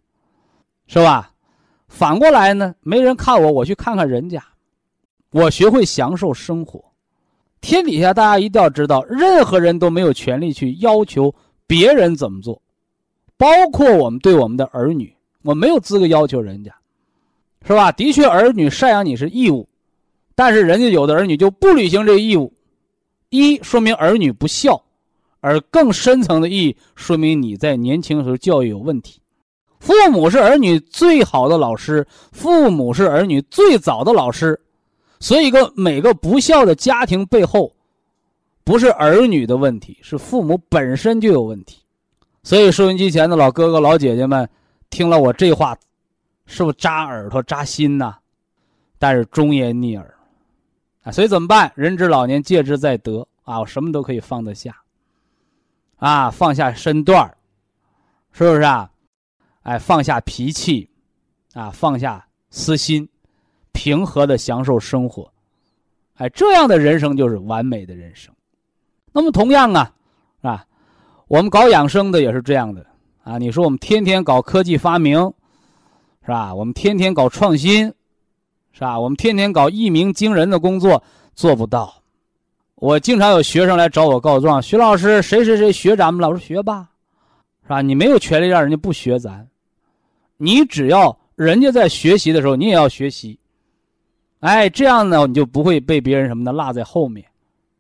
[0.86, 1.32] 是吧？
[1.88, 4.44] 反过来呢，没人看我，我去看看人家，
[5.32, 6.80] 我学会享受生活。
[7.60, 11.34] 天底下大家一定要知道，任何人都没有权利去要求
[11.70, 12.60] 别人怎么做，
[13.38, 16.74] 包括我们对我们的儿女，我没有资格要求人家，
[17.64, 17.92] 是吧？
[17.92, 19.70] 的确，儿女赡养你是义务，
[20.34, 22.52] 但是人家有的儿女就不履行这个义务。
[23.30, 24.82] 一说明儿女不孝，
[25.42, 29.22] 而更深层的意义说明你在年轻时候教育有问题。
[29.80, 34.60] 父母是儿女最好的老师，父母是儿女最早的老师，
[35.20, 37.72] 所以个每个不孝的家庭背后，
[38.70, 41.82] 不是儿女的问题，是父母本身就有问题。
[42.44, 44.48] 所以收音机前的老哥哥老姐姐们，
[44.92, 45.76] 听了我这话，
[46.46, 48.14] 是不是扎耳朵扎心呐？
[49.00, 50.16] 但是忠言逆耳。
[51.02, 51.72] 啊，所以怎么办？
[51.74, 53.60] 人之老年，戒之在德啊！
[53.60, 54.80] 我什么都可以放得下，
[55.96, 57.28] 啊，放下身段
[58.34, 58.88] 是不是啊？
[59.64, 60.88] 哎，放下脾气，
[61.56, 63.10] 啊，放下私心，
[63.72, 65.34] 平和的享受生活，
[66.18, 68.32] 哎，这样的人生就是完美的人生。
[69.12, 69.92] 那么同样啊，
[70.42, 70.66] 啊，
[71.28, 72.86] 我们搞养生的也是这样的
[73.24, 73.38] 啊。
[73.38, 75.20] 你说我们天天搞科技发明，
[76.24, 76.54] 是吧？
[76.54, 77.94] 我们天天搞创新。
[78.72, 78.98] 是吧？
[78.98, 81.04] 我们天天搞一鸣惊人的工作，
[81.34, 81.94] 做不到。
[82.76, 86.30] 我经常有学生来找我告状，徐老师，谁谁谁学咱们了？
[86.30, 86.88] 我说学吧，
[87.64, 87.82] 是吧？
[87.82, 89.46] 你没有权利让人家不学咱，
[90.38, 93.38] 你只要人家在学习的时候，你也要学习。
[94.40, 97.26] 哎，这样呢，你就不会被别人什么的落在后面，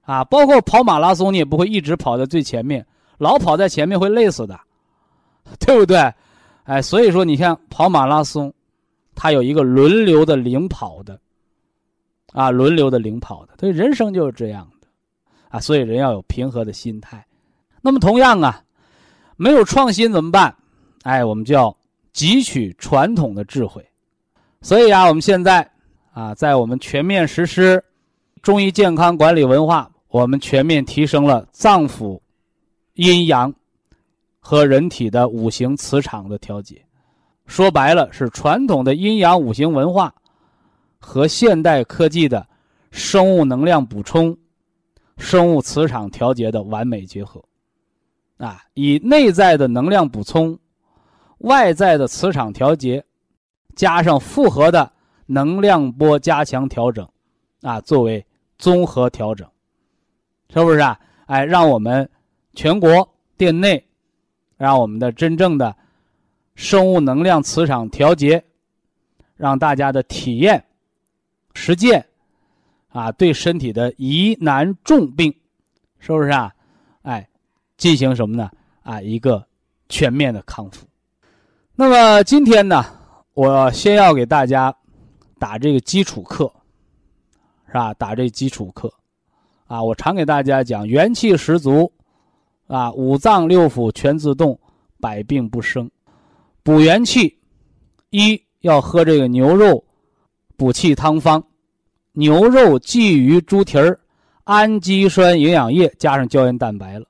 [0.09, 2.83] 啊，包括跑马拉松，你也不会一直跑在最前面，
[3.19, 4.59] 老跑在前面会累死的，
[5.59, 6.11] 对不对？
[6.63, 8.51] 哎，所以说，你像跑马拉松，
[9.13, 11.19] 它有一个轮流的领跑的，
[12.33, 14.87] 啊，轮流的领跑的，所以人生就是这样的，
[15.49, 17.23] 啊，所以人要有平和的心态。
[17.79, 18.63] 那么同样啊，
[19.35, 20.55] 没有创新怎么办？
[21.03, 21.77] 哎，我们就要
[22.15, 23.87] 汲取传统的智慧。
[24.63, 25.69] 所以啊，我们现在。
[26.11, 27.81] 啊，在我们全面实施
[28.41, 32.19] 中医健康管理文化，我们全面提升了脏腑
[32.93, 33.53] 阴阳
[34.39, 36.83] 和人体的五行磁场的调节。
[37.45, 40.13] 说白了，是传统的阴阳五行文化
[40.99, 42.45] 和现代科技的
[42.91, 44.37] 生物能量补充、
[45.17, 47.43] 生物磁场调节的完美结合。
[48.37, 50.57] 啊，以内在的能量补充、
[51.39, 53.03] 外在的磁场调节，
[53.75, 54.91] 加上复合的。
[55.31, 57.07] 能量波加强调整，
[57.61, 58.25] 啊，作为
[58.57, 59.47] 综合调整，
[60.53, 60.99] 是不是啊？
[61.27, 62.09] 哎，让我们
[62.53, 63.85] 全国店内，
[64.57, 65.75] 让我们的真正的
[66.55, 68.43] 生物能量磁场调节，
[69.35, 70.63] 让大家的体验、
[71.53, 72.05] 实践，
[72.89, 75.33] 啊，对身体的疑难重病，
[75.99, 76.53] 是不是啊？
[77.03, 77.27] 哎，
[77.77, 78.49] 进行什么呢？
[78.83, 79.45] 啊，一个
[79.87, 80.85] 全面的康复。
[81.75, 82.83] 那么今天呢，
[83.33, 84.75] 我先要给大家。
[85.41, 86.51] 打这个基础课，
[87.67, 87.93] 是吧？
[87.93, 88.93] 打这基础课，
[89.69, 91.91] 啊，我常给大家讲，元气十足，
[92.65, 94.59] 啊，五脏六腑全自动，
[94.99, 95.87] 百病不生。
[96.63, 97.37] 补元气，
[98.09, 99.85] 一要喝这个牛肉
[100.57, 101.43] 补气汤方，
[102.13, 103.99] 牛肉、鲫鱼、猪蹄儿、
[104.45, 107.05] 氨基酸营养液加上胶原蛋白了。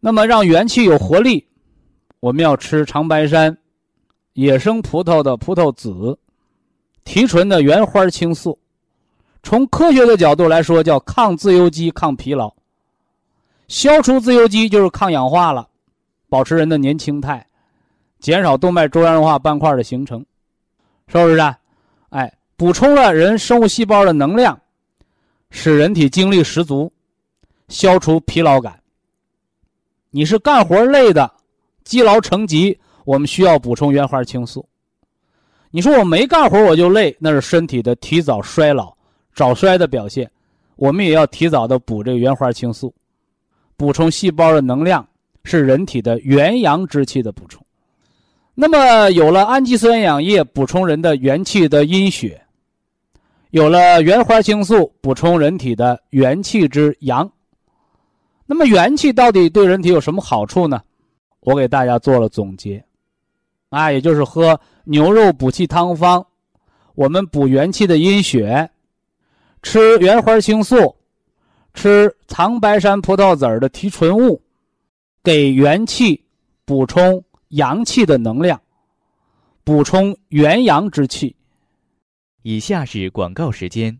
[0.00, 1.46] 那么让元气有活力，
[2.18, 3.56] 我们要吃长白山
[4.32, 6.18] 野生葡萄的葡萄籽。
[7.04, 8.58] 提纯的原花青素，
[9.42, 12.52] 从科学的角度来说，叫抗自由基、抗疲劳。
[13.68, 15.68] 消除自由基就是抗氧化了，
[16.28, 17.46] 保持人的年轻态，
[18.18, 20.24] 减少动脉粥样硬化斑块的形成，
[21.06, 21.38] 是不是？
[21.38, 21.58] 啊？
[22.10, 24.58] 哎，补充了人生物细胞的能量，
[25.50, 26.90] 使人体精力十足，
[27.68, 28.80] 消除疲劳感。
[30.10, 31.30] 你是干活累的，
[31.84, 34.66] 积劳成疾，我们需要补充原花青素。
[35.70, 38.96] 你说我没干活我就累，那是身体的提早衰老、
[39.38, 40.28] 早衰的表现。
[40.74, 42.92] 我们也要提早的补这个原花青素，
[43.76, 45.06] 补充细胞的能量，
[45.44, 47.64] 是人体的元阳之气的补充。
[48.56, 52.42] 那么有了氨基酸营养液补充人的元气的阴血，
[53.50, 57.30] 有了原花青素补充人体的元气之阳。
[58.44, 60.82] 那么元气到底对人体有什么好处呢？
[61.40, 62.84] 我给大家做了总结，
[63.68, 64.58] 啊，也就是喝。
[64.82, 66.26] 牛肉补气汤方，
[66.96, 68.68] 我们补元气的阴血，
[69.62, 70.96] 吃原花青素，
[71.74, 74.40] 吃长白山葡萄籽儿的提纯物，
[75.22, 76.24] 给元气
[76.64, 78.60] 补充阳气的能量，
[79.64, 81.34] 补充元阳之气。
[82.42, 83.98] 以下是广告时间。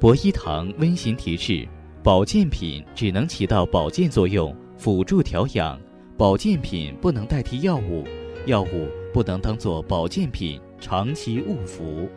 [0.00, 1.68] 博一堂温馨提示：
[2.02, 5.78] 保健品只能起到保健作用，辅助调养，
[6.16, 8.04] 保健品不能代替药物。
[8.46, 12.08] 药物不能当做保健品长期误服。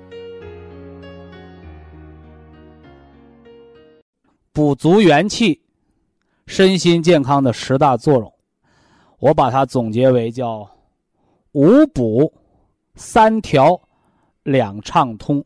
[4.54, 5.60] 补足元气，
[6.46, 8.34] 身心健康的十大作用，
[9.18, 10.70] 我把它总结为叫
[11.54, 12.32] 五补
[12.94, 13.82] 三调
[14.44, 15.44] 两畅通。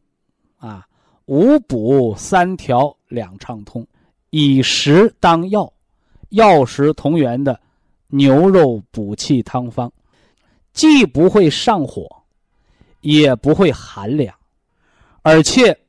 [0.57, 0.85] 啊，
[1.27, 3.87] 五补三调两畅通，
[4.31, 5.71] 以食当药，
[6.29, 7.57] 药食同源的
[8.07, 9.89] 牛肉补气汤方。
[10.73, 12.05] 既不会上火，
[12.99, 14.35] 也不会寒凉，
[15.21, 15.79] 而且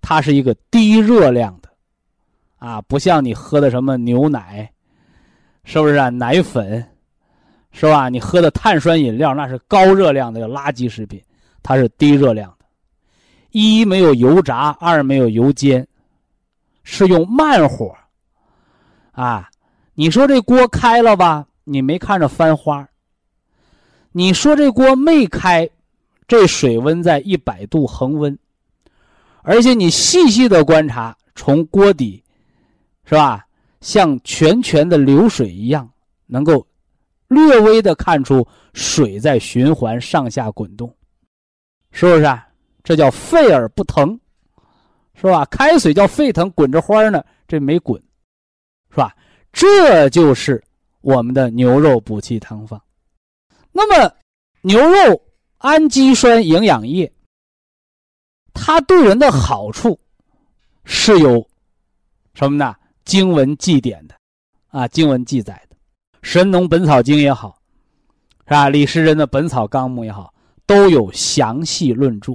[0.00, 1.58] 它是一个低热量，
[2.62, 4.70] 啊，不像你喝的什么牛奶，
[5.64, 6.10] 是不是啊？
[6.10, 6.86] 奶粉，
[7.72, 8.08] 是吧？
[8.08, 11.20] 你喝的碳酸饮料那是高热量的垃圾食品，
[11.60, 12.64] 它是低热量的，
[13.50, 15.84] 一没有油炸，二没有油煎，
[16.84, 17.92] 是用慢火，
[19.10, 19.50] 啊，
[19.94, 21.44] 你说这锅开了吧？
[21.64, 22.88] 你没看着翻花。
[24.12, 25.68] 你说这锅没开，
[26.28, 28.38] 这水温在一百度恒温，
[29.42, 32.22] 而且你细细的观察，从锅底，
[33.12, 33.46] 是吧？
[33.82, 35.86] 像泉泉的流水一样，
[36.24, 36.66] 能够
[37.28, 40.88] 略微的看出水在循环上下滚动，
[41.90, 42.22] 是不是？
[42.22, 42.48] 啊？
[42.82, 44.18] 这叫沸而不腾，
[45.14, 45.44] 是是吧？
[45.44, 48.02] 开水叫沸腾，滚着花呢，这没滚，
[48.90, 49.14] 是吧？
[49.52, 50.64] 这就是
[51.02, 52.82] 我们的牛肉补气汤方。
[53.72, 54.10] 那么，
[54.62, 55.22] 牛肉
[55.58, 57.12] 氨基酸营养液，
[58.54, 60.00] 它对人的好处
[60.84, 61.46] 是有
[62.32, 62.74] 什么呢？
[63.04, 64.14] 经文记点的，
[64.68, 65.76] 啊，经文记载的，
[66.22, 67.58] 《神农本草经》也好，
[68.46, 68.68] 是吧？
[68.68, 70.32] 李时珍的《本草纲目》也好，
[70.66, 72.34] 都有详细论著。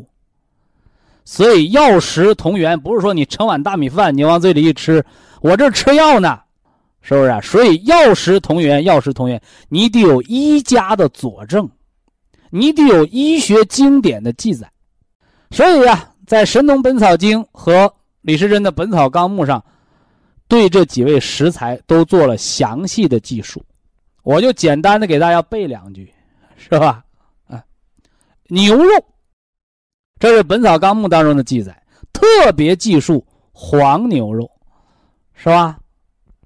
[1.23, 5.03] 所以药食同源，不是说你盛碗大米饭，你往嘴里一吃，
[5.41, 6.39] 我这吃药呢，
[7.01, 7.41] 是不是啊？
[7.41, 11.69] 所以药食同源，药食同源，你得有医家的佐证，
[12.49, 14.71] 你得有医学经典的记载。
[15.51, 19.63] 所以呀，在《神农本草经》和李时珍的《本草纲目》上，
[20.47, 23.63] 对这几位食材都做了详细的记述。
[24.23, 26.11] 我就简单的给大家背两句，
[26.57, 27.03] 是吧？
[27.47, 27.63] 啊，
[28.47, 28.91] 牛肉。
[30.19, 31.79] 这是《本草纲目》当中的记载，
[32.11, 34.49] 特别记述黄牛肉，
[35.35, 35.77] 是吧？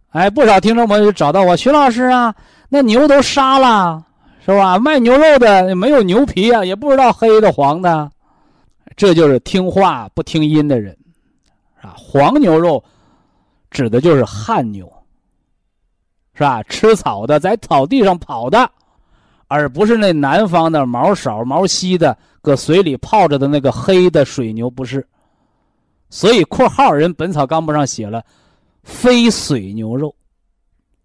[0.10, 2.36] 哎，不少听众朋友就找到我，徐老师啊，
[2.68, 4.06] 那牛都杀了，
[4.46, 4.78] 是吧？
[4.78, 8.12] 卖牛肉的没有牛皮啊，也不知道黑的黄的，
[8.98, 10.96] 这就是听话不听音的人，
[11.82, 12.84] 啊，黄牛肉
[13.72, 14.86] 指的就是汗牛，
[16.36, 16.62] 是吧？
[16.64, 18.70] 吃草的，在草地上跑的，
[19.48, 22.16] 而不是那南方的毛少毛稀的。
[22.44, 25.08] 搁水里泡着的那个黑的水牛不是，
[26.10, 28.24] 所以（括号）人《本草纲目》上写了
[28.82, 30.16] “非水牛肉”，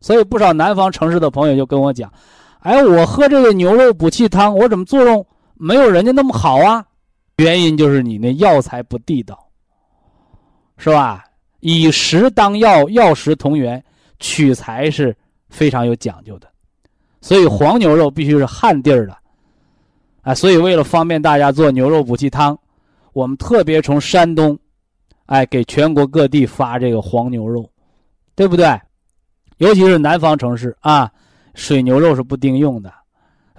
[0.00, 2.10] 所以不少南方城市的朋友就跟我讲
[2.60, 6.82] ：“哎，我喝这个牛肉补气汤，我怎么作用没有人家那么好啊？”
[7.36, 9.38] 原因就是你那药材不地道，
[10.78, 11.22] 是吧？
[11.68, 13.82] 以食当药，药食同源，
[14.20, 15.12] 取材是
[15.48, 16.46] 非常有讲究的，
[17.20, 19.18] 所以黄牛肉必须是旱地儿的。
[20.22, 22.56] 啊，所以为了方便大家做牛肉补气汤，
[23.12, 24.56] 我们特别从山东，
[25.24, 27.68] 哎，给全国各地发这个黄牛肉，
[28.36, 28.80] 对不对？
[29.56, 31.10] 尤其是南方城市啊，
[31.54, 32.92] 水牛肉是不顶用的，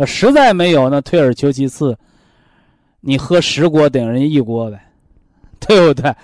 [0.06, 1.98] 实在没有，那退而求其次，
[3.02, 4.80] 你喝十锅等人一锅呗，
[5.60, 6.16] 对不对？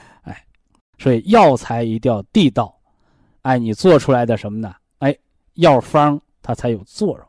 [0.97, 2.75] 所以药材一定要地道，
[3.41, 4.73] 哎，你做出来的什么呢？
[4.99, 5.15] 哎，
[5.55, 7.25] 药方它才有作用。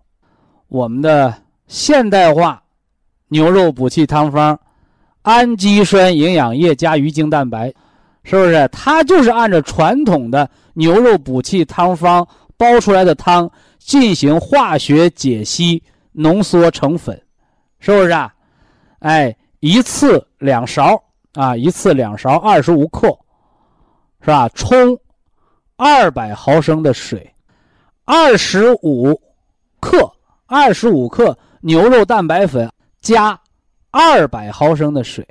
[0.68, 1.34] 我们的
[1.66, 2.60] 现代化。
[3.28, 4.56] 牛肉补气汤方，
[5.22, 7.72] 氨基酸营养液加鱼精蛋白，
[8.22, 8.68] 是不是？
[8.68, 17.20] 它就是按照传统的牛肉补气汤方煲出来的汤进行化学解析，浓缩成粉，
[17.80, 18.32] 是不是啊？
[19.00, 21.02] 哎，一次两勺
[21.32, 23.18] 啊，一次两勺，二十五克，
[24.24, 24.48] 是吧？
[24.54, 24.98] 冲
[25.76, 27.32] 二百毫升的水，
[28.04, 29.20] 二十五
[29.78, 30.10] 克，
[30.46, 32.68] 二十五克牛肉蛋白粉。
[33.00, 33.38] 加
[33.90, 35.28] 二百毫升的水，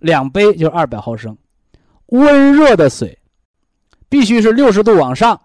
[0.00, 1.38] 两杯就是二百毫升，
[2.06, 3.16] 温热的水，
[4.08, 5.40] 必须是六十度往上，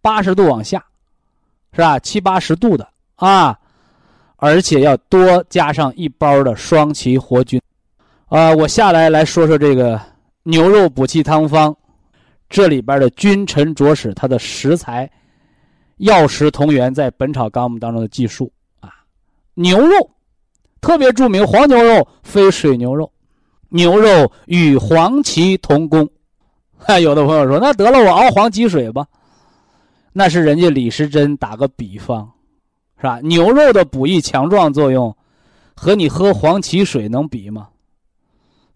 [0.00, 0.82] 八十度往下，
[1.74, 1.98] 是吧？
[1.98, 3.58] 七八十度的啊，
[4.36, 7.60] 而且要多加上一包的双歧活菌。
[8.28, 10.00] 啊，我下来来说说这个
[10.44, 11.76] 牛肉补气汤方，
[12.48, 15.10] 这里边的君臣佐使，它的食材，
[15.98, 18.90] 药食同源，在《本草纲目》当中的记述啊，
[19.54, 20.10] 牛肉。
[20.80, 23.10] 特别著名，黄牛肉非水牛肉，
[23.70, 26.08] 牛肉与黄芪同功。
[26.78, 29.04] 哈， 有的朋友说，那得了，我熬黄芪水吧。
[30.12, 32.30] 那是人家李时珍打个比方，
[32.98, 33.18] 是吧？
[33.22, 35.14] 牛肉的补益强壮作用，
[35.74, 37.68] 和你喝黄芪水能比吗？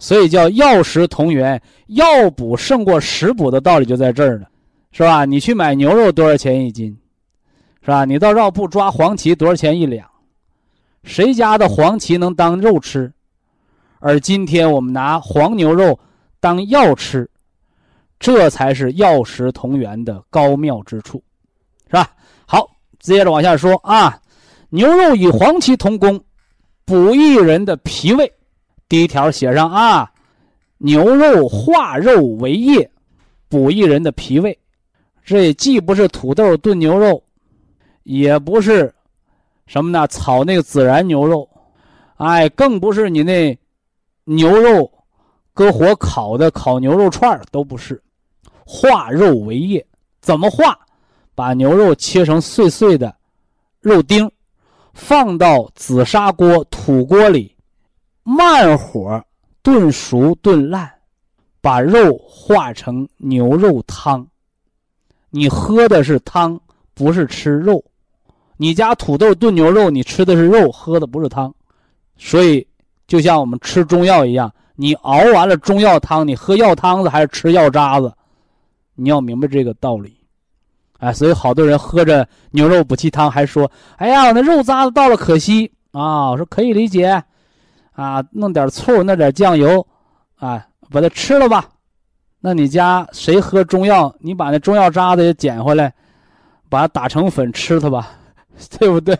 [0.00, 4.46] 所以叫药食同源，药补胜过食补的道理就在这儿呢，
[4.92, 5.26] 是吧？
[5.26, 6.98] 你去买牛肉多少钱一斤，
[7.82, 8.06] 是吧？
[8.06, 10.08] 你到药铺抓黄芪多少钱一两？
[11.04, 13.12] 谁家的黄芪能当肉吃？
[13.98, 16.00] 而今天我们拿黄牛肉
[16.40, 17.28] 当药吃，
[18.18, 21.22] 这才是药食同源的高妙之处，
[21.88, 22.10] 是吧？
[22.46, 22.66] 好，
[22.98, 24.18] 接着往下说啊，
[24.70, 26.18] 牛肉与黄芪同功，
[26.86, 28.32] 补益人的脾胃。
[28.90, 30.10] 第一条写上啊，
[30.78, 32.90] 牛肉化肉为液，
[33.48, 34.58] 补益人的脾胃。
[35.24, 37.22] 这既不是土豆炖牛肉，
[38.02, 38.92] 也不是。
[39.68, 40.08] 什么呢？
[40.08, 41.48] 炒那个孜然牛肉，
[42.16, 43.56] 哎，更不是你那
[44.24, 44.90] 牛肉
[45.54, 48.02] 搁火烤的烤牛肉串都不是。
[48.66, 49.86] 化肉为液，
[50.20, 50.76] 怎么化？
[51.36, 53.14] 把牛肉切成碎碎的
[53.78, 54.28] 肉丁，
[54.94, 57.54] 放到紫砂锅、土锅里，
[58.22, 59.22] 慢火
[59.62, 60.90] 炖熟、炖烂，
[61.60, 64.26] 把肉化成牛肉汤。
[65.30, 66.60] 你喝的是汤，
[66.94, 67.82] 不是吃肉。
[68.56, 71.54] 你家土豆炖牛肉，你吃的是肉，喝的不是汤，
[72.16, 72.66] 所以
[73.06, 78.12] 就像我们吃中药一样，你熬完了中药汤，你喝药汤子还是吃药渣子？
[78.94, 80.14] 你要明白这个道理。
[80.98, 87.22] 哎，所以好多人喝着牛肉补气汤，还说：“哎呀，我那肉渣子到了，可惜啊。”我说可以理解，
[88.00, 89.86] 啊，弄点醋，弄点酱油，
[90.36, 91.68] 啊，把它吃了吧。
[92.40, 94.14] 那你家谁喝中药？
[94.20, 95.92] 你把那中药渣子也捡回来，
[96.70, 98.10] 把它打成粉吃它吧，
[98.78, 99.14] 对不对？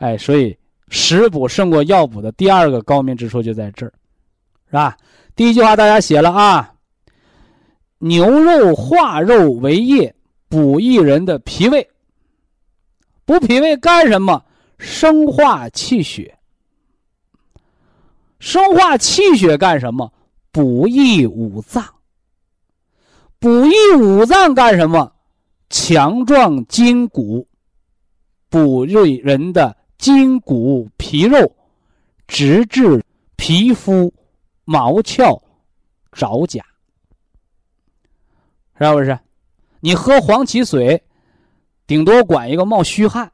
[0.00, 0.58] 哎，所以
[0.88, 3.92] 食补胜过药补的第二个高明之处就在这儿，
[4.66, 4.96] 是吧？
[5.36, 6.72] 第一句话大家写了啊，
[7.98, 10.12] 牛肉化肉为液。
[10.50, 11.86] 补益人的脾胃，
[13.26, 14.42] 补脾胃干什么？
[14.78, 16.37] 生化气血。
[18.38, 20.12] 生化气血干什么？
[20.50, 21.84] 补益五脏。
[23.38, 25.12] 补益五脏干什么？
[25.70, 27.46] 强壮筋骨，
[28.48, 31.54] 补益人的筋骨皮肉，
[32.26, 33.04] 直至
[33.36, 34.12] 皮肤
[34.64, 35.40] 毛窍
[36.10, 36.64] 爪甲，
[38.80, 39.18] 是不是？
[39.80, 41.02] 你喝黄芪水，
[41.86, 43.30] 顶多管一个冒虚汗，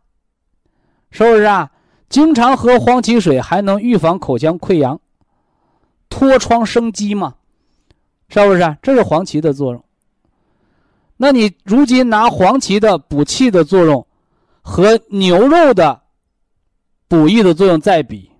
[1.10, 1.70] 是不是啊？
[2.08, 5.00] 经常喝黄芪水还能预防口腔溃疡、
[6.08, 7.34] 脱疮生肌吗？
[8.28, 8.76] 是不是？
[8.82, 9.84] 这是黄芪的作用。
[11.16, 14.06] 那你如今拿黄芪的补气的作用
[14.62, 16.00] 和牛肉的
[17.08, 18.30] 补益的作用再比，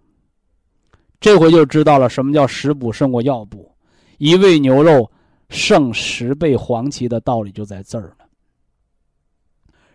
[1.21, 3.71] 这回就知道了什么叫食补胜过药补，
[4.19, 5.11] 一味牛肉。
[5.51, 8.27] 胜十倍黄芪的道理就在这儿了。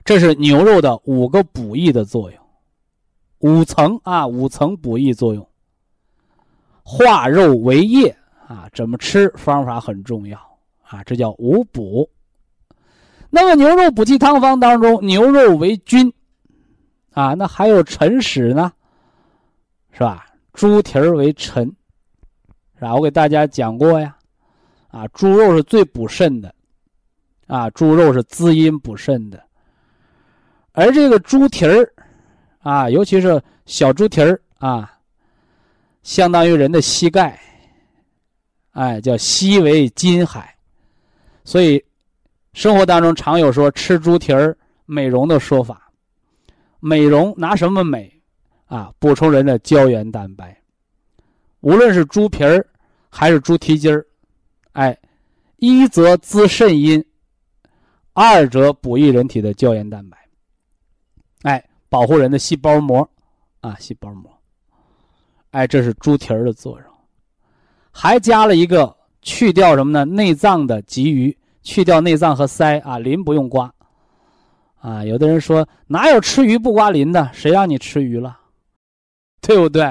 [0.06, 2.39] 这是牛肉的五个补益的作用，
[3.40, 5.48] 五层啊，五层补益作用。
[6.84, 8.16] 化肉为液
[8.48, 10.40] 啊，怎么吃方法很重要
[10.84, 12.10] 啊，这叫五补。
[13.30, 16.12] 那么牛肉补气汤方当中，牛肉为君
[17.14, 18.72] 啊，那还有辰矢呢，
[19.92, 20.26] 是吧？
[20.54, 21.66] 猪蹄儿为臣，
[22.76, 22.96] 是吧？
[22.96, 24.16] 我给大家讲过呀。
[24.90, 26.52] 啊，猪肉是最补肾的，
[27.46, 29.40] 啊，猪肉是滋阴补肾的，
[30.72, 31.94] 而这个猪蹄儿，
[32.60, 35.00] 啊，尤其是小猪蹄儿啊，
[36.04, 37.40] 相当于人的膝盖，
[38.72, 40.56] 哎，叫膝为金海，
[41.44, 41.84] 所以
[42.54, 45.92] 生活当中常有说吃猪蹄儿美容的说法，
[46.80, 48.14] 美容拿什么美？
[48.66, 50.56] 啊，补充人的胶原蛋白，
[51.62, 52.66] 无论是猪皮儿
[53.10, 54.06] 还是猪蹄筋儿。
[54.74, 54.98] 哎，
[55.58, 57.04] 一则滋肾阴，
[58.14, 60.18] 二则补益人体的胶原蛋白。
[61.42, 63.10] 哎，保护人的细胞膜，
[63.62, 64.32] 啊，细胞膜。
[65.52, 66.86] 哎，这是猪蹄儿的作用，
[67.92, 70.06] 还加了一个去掉什么呢？
[70.06, 73.74] 内脏的鲫鱼，去掉内脏和鳃啊，鳞不用刮。
[74.80, 77.30] 啊，有的人说哪有吃鱼不刮鳞的？
[77.34, 78.40] 谁让你吃鱼了？
[79.42, 79.84] 对不对？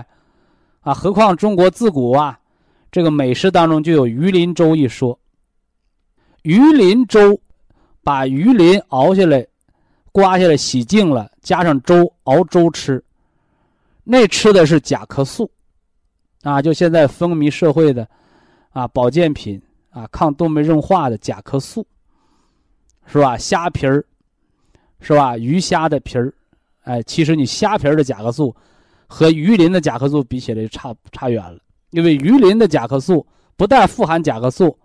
[0.81, 2.39] 啊，何况中国自古啊。
[2.91, 5.19] 这个美食当中就有鱼鳞粥一说。
[6.43, 7.39] 鱼鳞粥，
[8.03, 9.47] 把鱼鳞熬下来、
[10.19, 13.01] 刮下来、洗净了，加上粥熬粥吃，
[14.03, 15.49] 那吃的是甲壳素，
[16.43, 18.09] 啊，就现在风靡社会的，
[18.71, 21.87] 啊，保健品啊，抗动脉硬化的甲壳素，
[23.07, 23.39] 是吧？
[23.39, 24.05] 虾皮儿，
[24.99, 25.39] 是吧？
[25.39, 26.35] 鱼虾的皮儿，
[26.83, 28.57] 哎，其实你虾皮儿的甲壳素
[29.07, 31.61] 和鱼鳞的甲壳素比起来差差远了。
[31.91, 33.25] 因为鱼鳞的甲壳素
[33.57, 34.77] 不但富含甲壳素，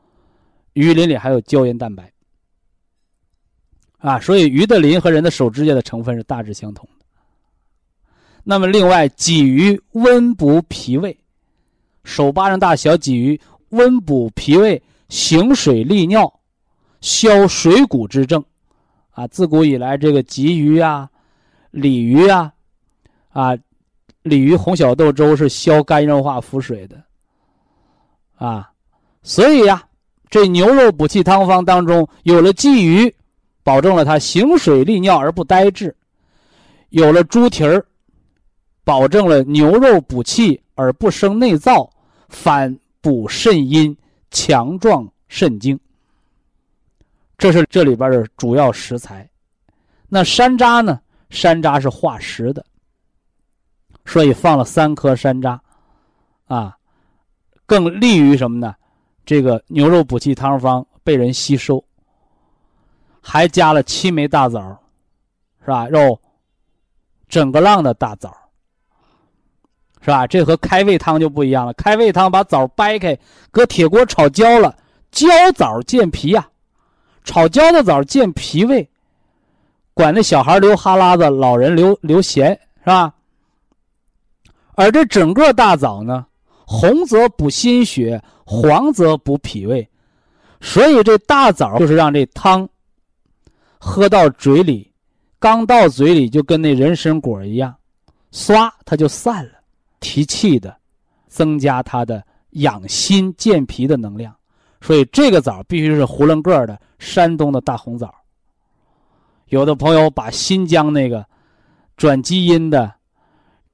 [0.74, 2.13] 鱼鳞里还有胶原蛋白，
[4.04, 7.06] 啊，所以鱼的鳞和人的手指甲的成分是大致相同的。
[8.44, 11.18] 那么，另外鲫鱼温补脾胃，
[12.04, 13.40] 手巴掌大小鲫鱼
[13.70, 16.32] 温补脾胃，行水利尿，
[17.00, 18.44] 消水谷之症，
[19.12, 21.10] 啊，自古以来这个鲫鱼啊、
[21.72, 22.52] 鲤鱼啊，
[23.30, 23.58] 啊。
[24.24, 27.04] 鲤鱼红小豆粥是消肝硬化腹水的，
[28.36, 28.72] 啊，
[29.22, 29.86] 所以呀，
[30.30, 33.14] 这牛肉补气汤方当中有了鲫鱼，
[33.64, 35.90] 保证了它行水利尿而不呆滞；
[36.90, 37.86] 有了猪蹄儿，
[38.84, 41.90] 保证了牛肉补气而不生内燥，
[42.30, 43.96] 反补肾阴，
[44.32, 45.80] 强壮肾精。
[47.38, 49.30] 这是这里边的主要食材。
[50.10, 51.00] 那山楂呢？
[51.30, 52.64] 山楂是化食的。
[54.06, 55.58] 所以放了三颗山楂，
[56.46, 56.78] 啊，
[57.66, 58.76] 更利于什么呢？
[59.26, 61.84] 这个牛肉补气汤方被人吸收。
[63.26, 64.60] 还加了七枚大枣，
[65.62, 65.88] 是吧？
[65.88, 66.20] 肉
[67.30, 68.36] 整个浪的大枣，
[70.02, 70.28] 是吧？
[70.28, 71.74] 这和开胃汤就不一样了。
[71.74, 73.18] 开胃汤把枣掰开，
[73.50, 74.76] 搁铁锅炒焦了，
[75.10, 76.48] 焦枣健脾呀。
[77.24, 78.88] 炒焦的枣健脾胃，
[79.94, 82.50] 管那小孩流哈喇子，老人流流涎，
[82.80, 83.14] 是吧？
[84.76, 86.26] 而这整个大枣呢，
[86.66, 89.88] 红则补心血，黄则补脾胃。
[90.60, 92.68] 所以这大枣就是让这汤
[93.86, 94.90] 喝到嘴里，
[95.40, 97.76] 刚到嘴里就跟那人参果一样，
[98.32, 99.52] 唰它就散了，
[100.00, 100.74] 提气的，
[101.28, 104.34] 增加它的养心健脾的能量。
[104.80, 108.16] 所以这个枣必须是囫囵个的山东的大红枣。
[109.50, 111.26] 有的朋友把新疆那个
[111.98, 112.90] 转基因的、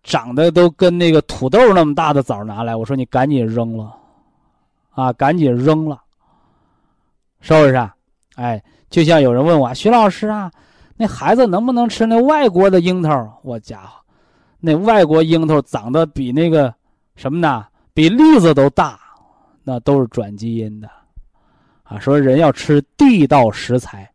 [0.02, 3.96] 长得都跟那个土豆那么大的枣拿来，我说你赶紧扔了，
[4.90, 6.02] 啊，赶紧扔了。
[7.42, 7.96] 是不是啊？
[8.36, 10.52] 哎，就像有人问我徐老师啊，
[10.98, 13.40] 那孩子能不能吃那外国的樱桃？
[13.44, 14.02] 我家伙，
[14.60, 16.74] 那外国樱桃长得比那个
[17.16, 17.66] 什么呢？
[17.94, 19.00] 比栗子都大，
[19.64, 20.90] 那都是转基因的，
[21.84, 24.10] 啊，说人要吃地道食材，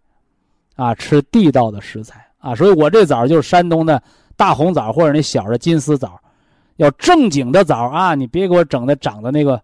[0.75, 4.03] 啊，吃地道的食材啊，所以我这枣就是山东的
[4.37, 6.19] 大红枣或者那小的金丝枣，
[6.77, 9.61] 要正经的枣啊，你别给我整的长得那个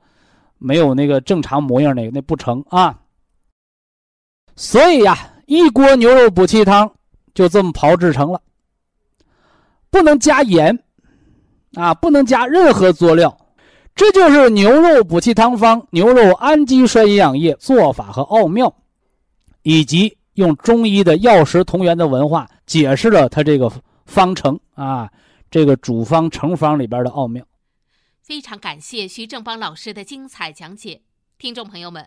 [0.59, 2.97] 没有那个正常模样那个，那不成啊。
[4.61, 6.93] 所以呀，一锅牛肉补气汤
[7.33, 8.43] 就这么炮制成了，
[9.89, 10.85] 不能加盐，
[11.77, 13.35] 啊，不能加任何佐料，
[13.95, 18.71] 这就是牛肉补气汤方牛肉氨基酸营养液做法和奥妙，
[19.63, 23.73] 以及用中医的药食同源的文化解释了它这个
[24.05, 25.11] 方程啊，
[25.51, 27.43] 这个主方成方里边的奥妙。
[28.21, 31.01] 非常感谢徐正邦老师的精彩讲解，
[31.39, 32.07] 听众朋友们。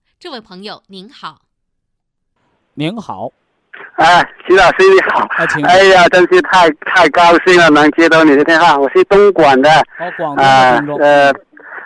[0.21, 1.39] 这位朋友您好，
[2.75, 3.31] 您好，
[3.95, 5.27] 哎，徐老师你好，
[5.67, 8.77] 哎呀，真是太太高兴了，能接到你的电话。
[8.77, 9.67] 我是东莞的，
[9.97, 10.43] 哦，广的
[11.03, 11.33] 呃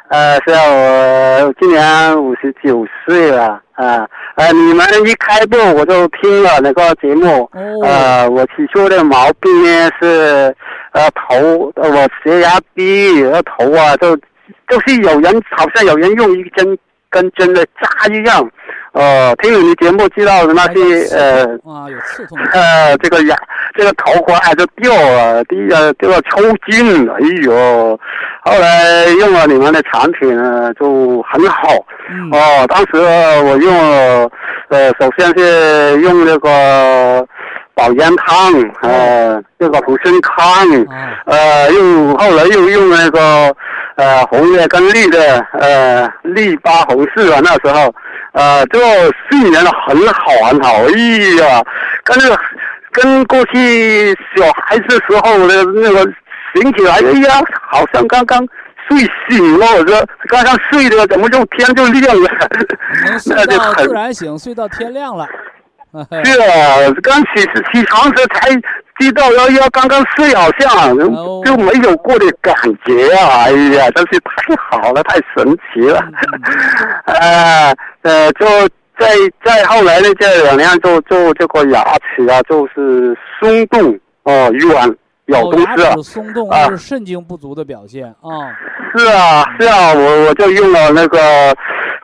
[0.09, 4.05] 呃，是啊，我今年五十九岁了啊，
[4.35, 7.49] 呃，你们一开播我就听了那个节目，
[7.85, 10.53] 呃，我起初的毛病呢是
[10.91, 14.13] 呃头，我血压低，然后头啊就
[14.67, 16.77] 就是有人好像有人用一针。
[17.15, 18.45] 跟真的扎一样，
[18.91, 23.35] 呃，听了你节目知道的那些呃啊有刺痛，呃这个牙
[23.73, 27.97] 这个头发就掉了，第呃这个抽筋，哎呦，
[28.43, 31.69] 后来用了你们的产品呢就很好，
[32.33, 32.97] 哦，当时
[33.45, 34.29] 我用
[34.67, 37.25] 呃首先是用那个
[37.75, 40.45] 保元汤，呃这个普参康，
[41.25, 43.55] 呃又后来又用那个。
[43.97, 47.95] 呃，红的跟绿的，呃，绿八红四啊，那时候，
[48.33, 48.85] 呃，这个
[49.29, 49.53] 睡眠
[49.87, 50.91] 很好很好，哎
[51.39, 51.63] 呀，
[52.03, 52.37] 跟那个
[52.91, 55.99] 跟过去小孩子时候的那个
[56.53, 58.45] 醒起来，哎呀，好像刚刚
[58.89, 58.99] 睡
[59.29, 62.29] 醒了，我说刚刚睡的，怎么就天就亮了？
[63.27, 65.25] 那就突然醒，睡到天亮了。
[66.25, 67.41] 是啊，刚起
[67.71, 68.49] 起床时才
[68.99, 70.97] 知道要要刚刚睡，好像
[71.43, 72.53] 就没有过的感
[72.85, 73.45] 觉啊！
[73.45, 75.99] 哎呀，真是太好了，太神奇了！
[77.05, 77.73] 啊，
[78.03, 78.45] 呃，就
[78.97, 79.07] 再
[79.43, 84.89] 再后来呢这两年，就就这个牙齿啊，就是松动哦，软
[85.27, 88.51] 咬东西啊，松动是肾精不足的表现啊。
[88.97, 91.19] 是啊，是啊，我我就用了那个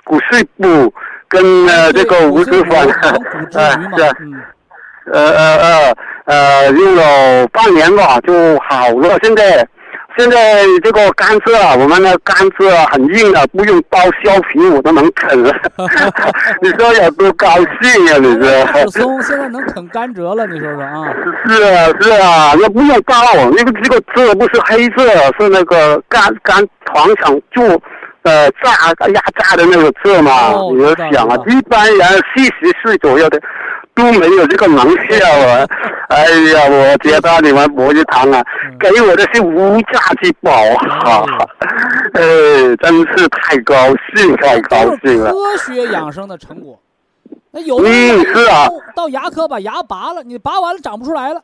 [0.04, 0.94] 骨碎补。
[1.32, 2.84] 跟呃这个吴师傅啊，
[3.50, 3.58] 是，
[5.14, 8.34] 呃呃呃呃用了半年吧就
[8.70, 9.18] 好了。
[9.24, 9.66] 现在
[10.18, 15.56] 现在这个甘蔗啊，我们的甘蔗很硬的，不用刀削皮我都能啃了。
[16.62, 17.48] 你说有多高
[17.82, 18.18] 兴呀？
[18.20, 18.92] 你说？
[18.92, 21.08] 松现在能啃甘蔗了，你说说啊？
[21.48, 23.16] 是啊是啊，那不用刀，
[23.56, 25.08] 那个这个蔗不是黑色，
[25.40, 27.82] 是那个甘甘糖厂做。
[28.24, 28.72] 呃，炸
[29.08, 33.42] 压榨的那个蔗嘛，你要想啊，一般人四十岁左右的
[33.96, 35.66] 都没有这个能效啊。
[36.12, 38.44] 哎呀，我觉得你们博医堂啊，
[38.78, 40.52] 给我的是无价之宝
[41.06, 41.26] 啊！
[42.14, 42.22] 哎，
[42.82, 43.76] 真是太高
[44.14, 45.32] 兴，太高兴了。
[45.32, 46.78] 科学养生的成果，
[47.52, 51.42] 那有的是啊，到牙科把牙拔了，你拔完了长不出来了，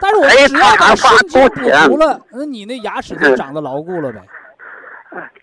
[0.00, 4.18] 但是我只要把神经补足了，那你那牙齿就长得牢固了呗。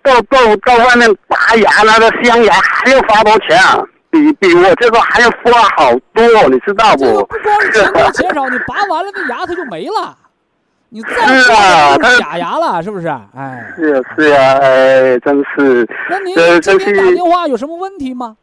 [0.04, 3.84] 到到到外面拔牙，那个镶牙还要花多钱啊？
[4.10, 7.26] 比比我这个还要花好多，你知道不？
[7.26, 10.16] 不光钱多钱少，你拔完了那牙它就没了，
[10.90, 11.10] 你再
[11.40, 13.08] 说就是假牙了，是不是？
[13.36, 15.86] 哎，是啊是啊，哎，真是。
[16.10, 18.38] 那您呃今天真是打电话有什么问题吗？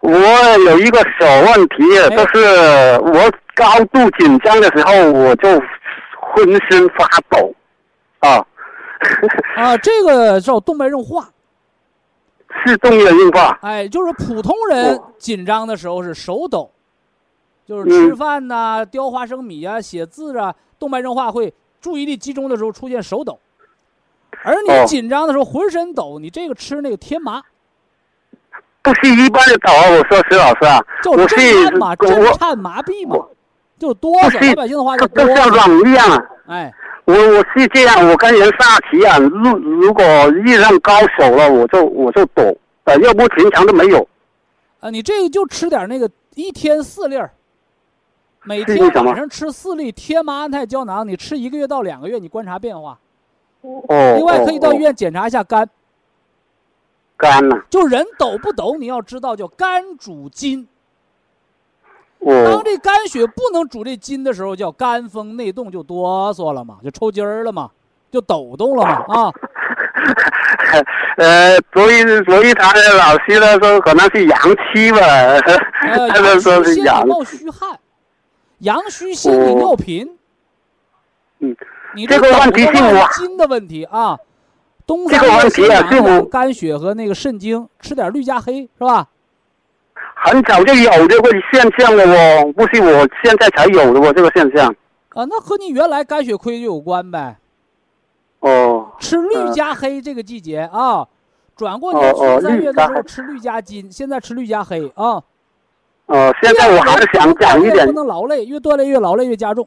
[0.00, 0.10] 我
[0.64, 5.50] 有一个小问题，哎就是我高度紧张的时候，我就
[6.18, 7.54] 浑身发抖，
[8.20, 8.42] 啊，
[9.56, 11.28] 啊，这个叫动脉硬化。
[12.66, 13.58] 是动脉硬化。
[13.62, 16.70] 哎，就是普通人哦紧张的时候是手抖，
[17.66, 23.38] 就是嗯吃饭呐、叼花生米啊、写字啊，动脉硬化会注意力集中的时候出现手抖。
[24.42, 27.42] 而你哦紧张的时候浑身抖，你这个吃那个天麻
[28.82, 29.90] 不是一般的抖啊！
[29.90, 33.26] 我说石老师啊，叫我是震颤嘛，我震颤麻痹嘛，
[33.78, 36.24] 就哆嗦，老百姓的话叫这这叫哆嗦。
[36.46, 36.72] 哎，
[37.10, 40.04] 我我是这样，我跟人下棋啊，如如果
[40.44, 44.06] 遇上高手了，我就我就躲，呃，要不平常都没有。
[44.80, 47.30] 啊，你这个就吃点那个一天四粒儿，
[48.44, 52.98] 每天晚上吃四粒天麻安泰胶囊，你吃一个月到两个月，你观察变化。
[53.62, 55.68] 哦，另外可以到哦医院检查一下肝。
[57.16, 60.66] 肝呐、就人抖不抖，你要知道叫肝主筋。
[62.20, 67.70] 哦当这肝血不能主这筋的时候，叫肝风内动，就哆嗦了嘛，就抽筋儿了嘛，
[68.10, 69.32] 就抖动了嘛啊。
[71.16, 74.38] 呃，所以所以他的老师呢说可能是阳
[74.72, 77.78] 虚吧，呃， 他们阳虚说是阳，心里冒虚汗，
[78.58, 80.16] 阳虚心里尿频。
[81.40, 81.56] 嗯，
[81.94, 84.18] 你这个问题是我筋的问题啊。
[84.86, 89.06] 东这个问三月先题啊肝血和那个肾精，吃点绿加黑是吧？
[90.22, 94.68] 很早就有这个现象了哦，不是我现在才有的哦，这个现象。
[95.10, 97.38] 啊，那和你原来肝血亏就有关呗。
[98.40, 101.06] 哦，吃绿嗯加黑这个季节啊，
[101.56, 105.22] 转过哦年哦春三月的时候吃绿加金，现在吃绿加黑啊。
[106.06, 109.66] 哦，现在我还是想长一点不，能劳累，越锻炼越劳累越加重。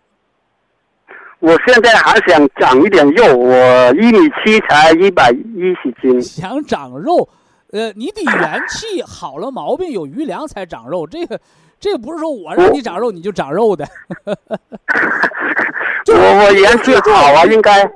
[1.39, 3.55] 我现在还想长一点肉，我
[3.95, 6.21] 一米七才一百一十斤。
[6.21, 7.27] 想长肉，
[7.73, 11.07] 呃，你得元气好了，毛病有余粮才长肉。
[11.07, 11.41] 这个，
[11.79, 13.83] 这个不是说我让你长肉你就长肉的。
[16.05, 17.91] 就我我元气好啊，应该。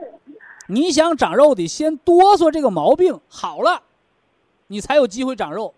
[0.69, 3.83] 你想长肉得先哆嗦这个毛病好了，
[4.65, 5.75] 你才有机会长肉。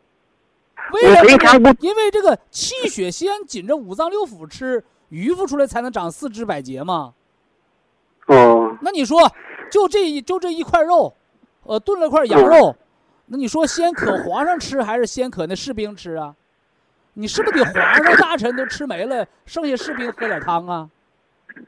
[0.94, 7.14] 为我什么因为这个气血先紧着五脏六腑吃，余腹出来才能长四肢百节嘛。
[8.28, 9.30] 哦，那你说，
[9.70, 11.14] 就这一就这一块肉，
[11.64, 12.74] 呃，炖了块羊肉，
[13.32, 16.34] 那你说先可皇上吃还是先可那士兵吃啊？
[17.14, 20.90] 你是不是得皇上大臣都吃没了，剩下士兵喝点汤啊？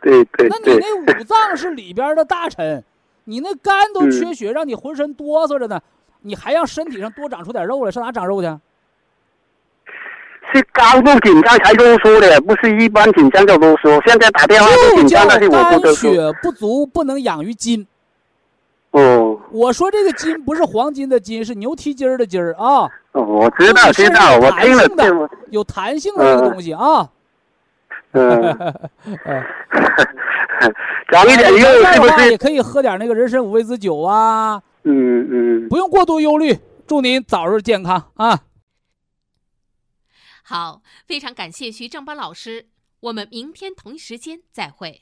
[0.02, 2.82] 对对那你，那五脏是里边的大臣，
[3.26, 5.82] 你那肝都缺血，让你浑身哆嗦着呢，
[6.22, 8.48] 你还让身体上多长出点肉来，上哪长肉去？
[10.54, 14.02] 是高度紧张才啰嗦的，不是一般紧张就啰嗦。
[14.08, 16.14] 现在打电话不就叫紧张，但是我不肝得说。
[16.14, 17.86] 血不足，不能养于筋。
[18.92, 19.21] 哦
[19.52, 22.90] 我说这个筋不是黄金的筋，是牛蹄筋儿的筋儿啊。
[23.12, 27.10] 哦，我知道就是知道，我听了弹性的有弹性的这个东西啊。
[28.14, 28.42] 嗯，
[29.26, 29.44] 呃
[31.10, 31.58] 长一点肉
[31.94, 32.32] 是不是？
[32.32, 35.28] 也可以喝点那个人参五味子酒啊，嗯
[35.64, 36.58] 嗯，不用过度忧虑。
[36.88, 38.42] 祝您早日健康啊！
[40.44, 42.68] 好，非常感谢徐正邦老师，
[43.00, 45.02] 我们明天同一时间再会。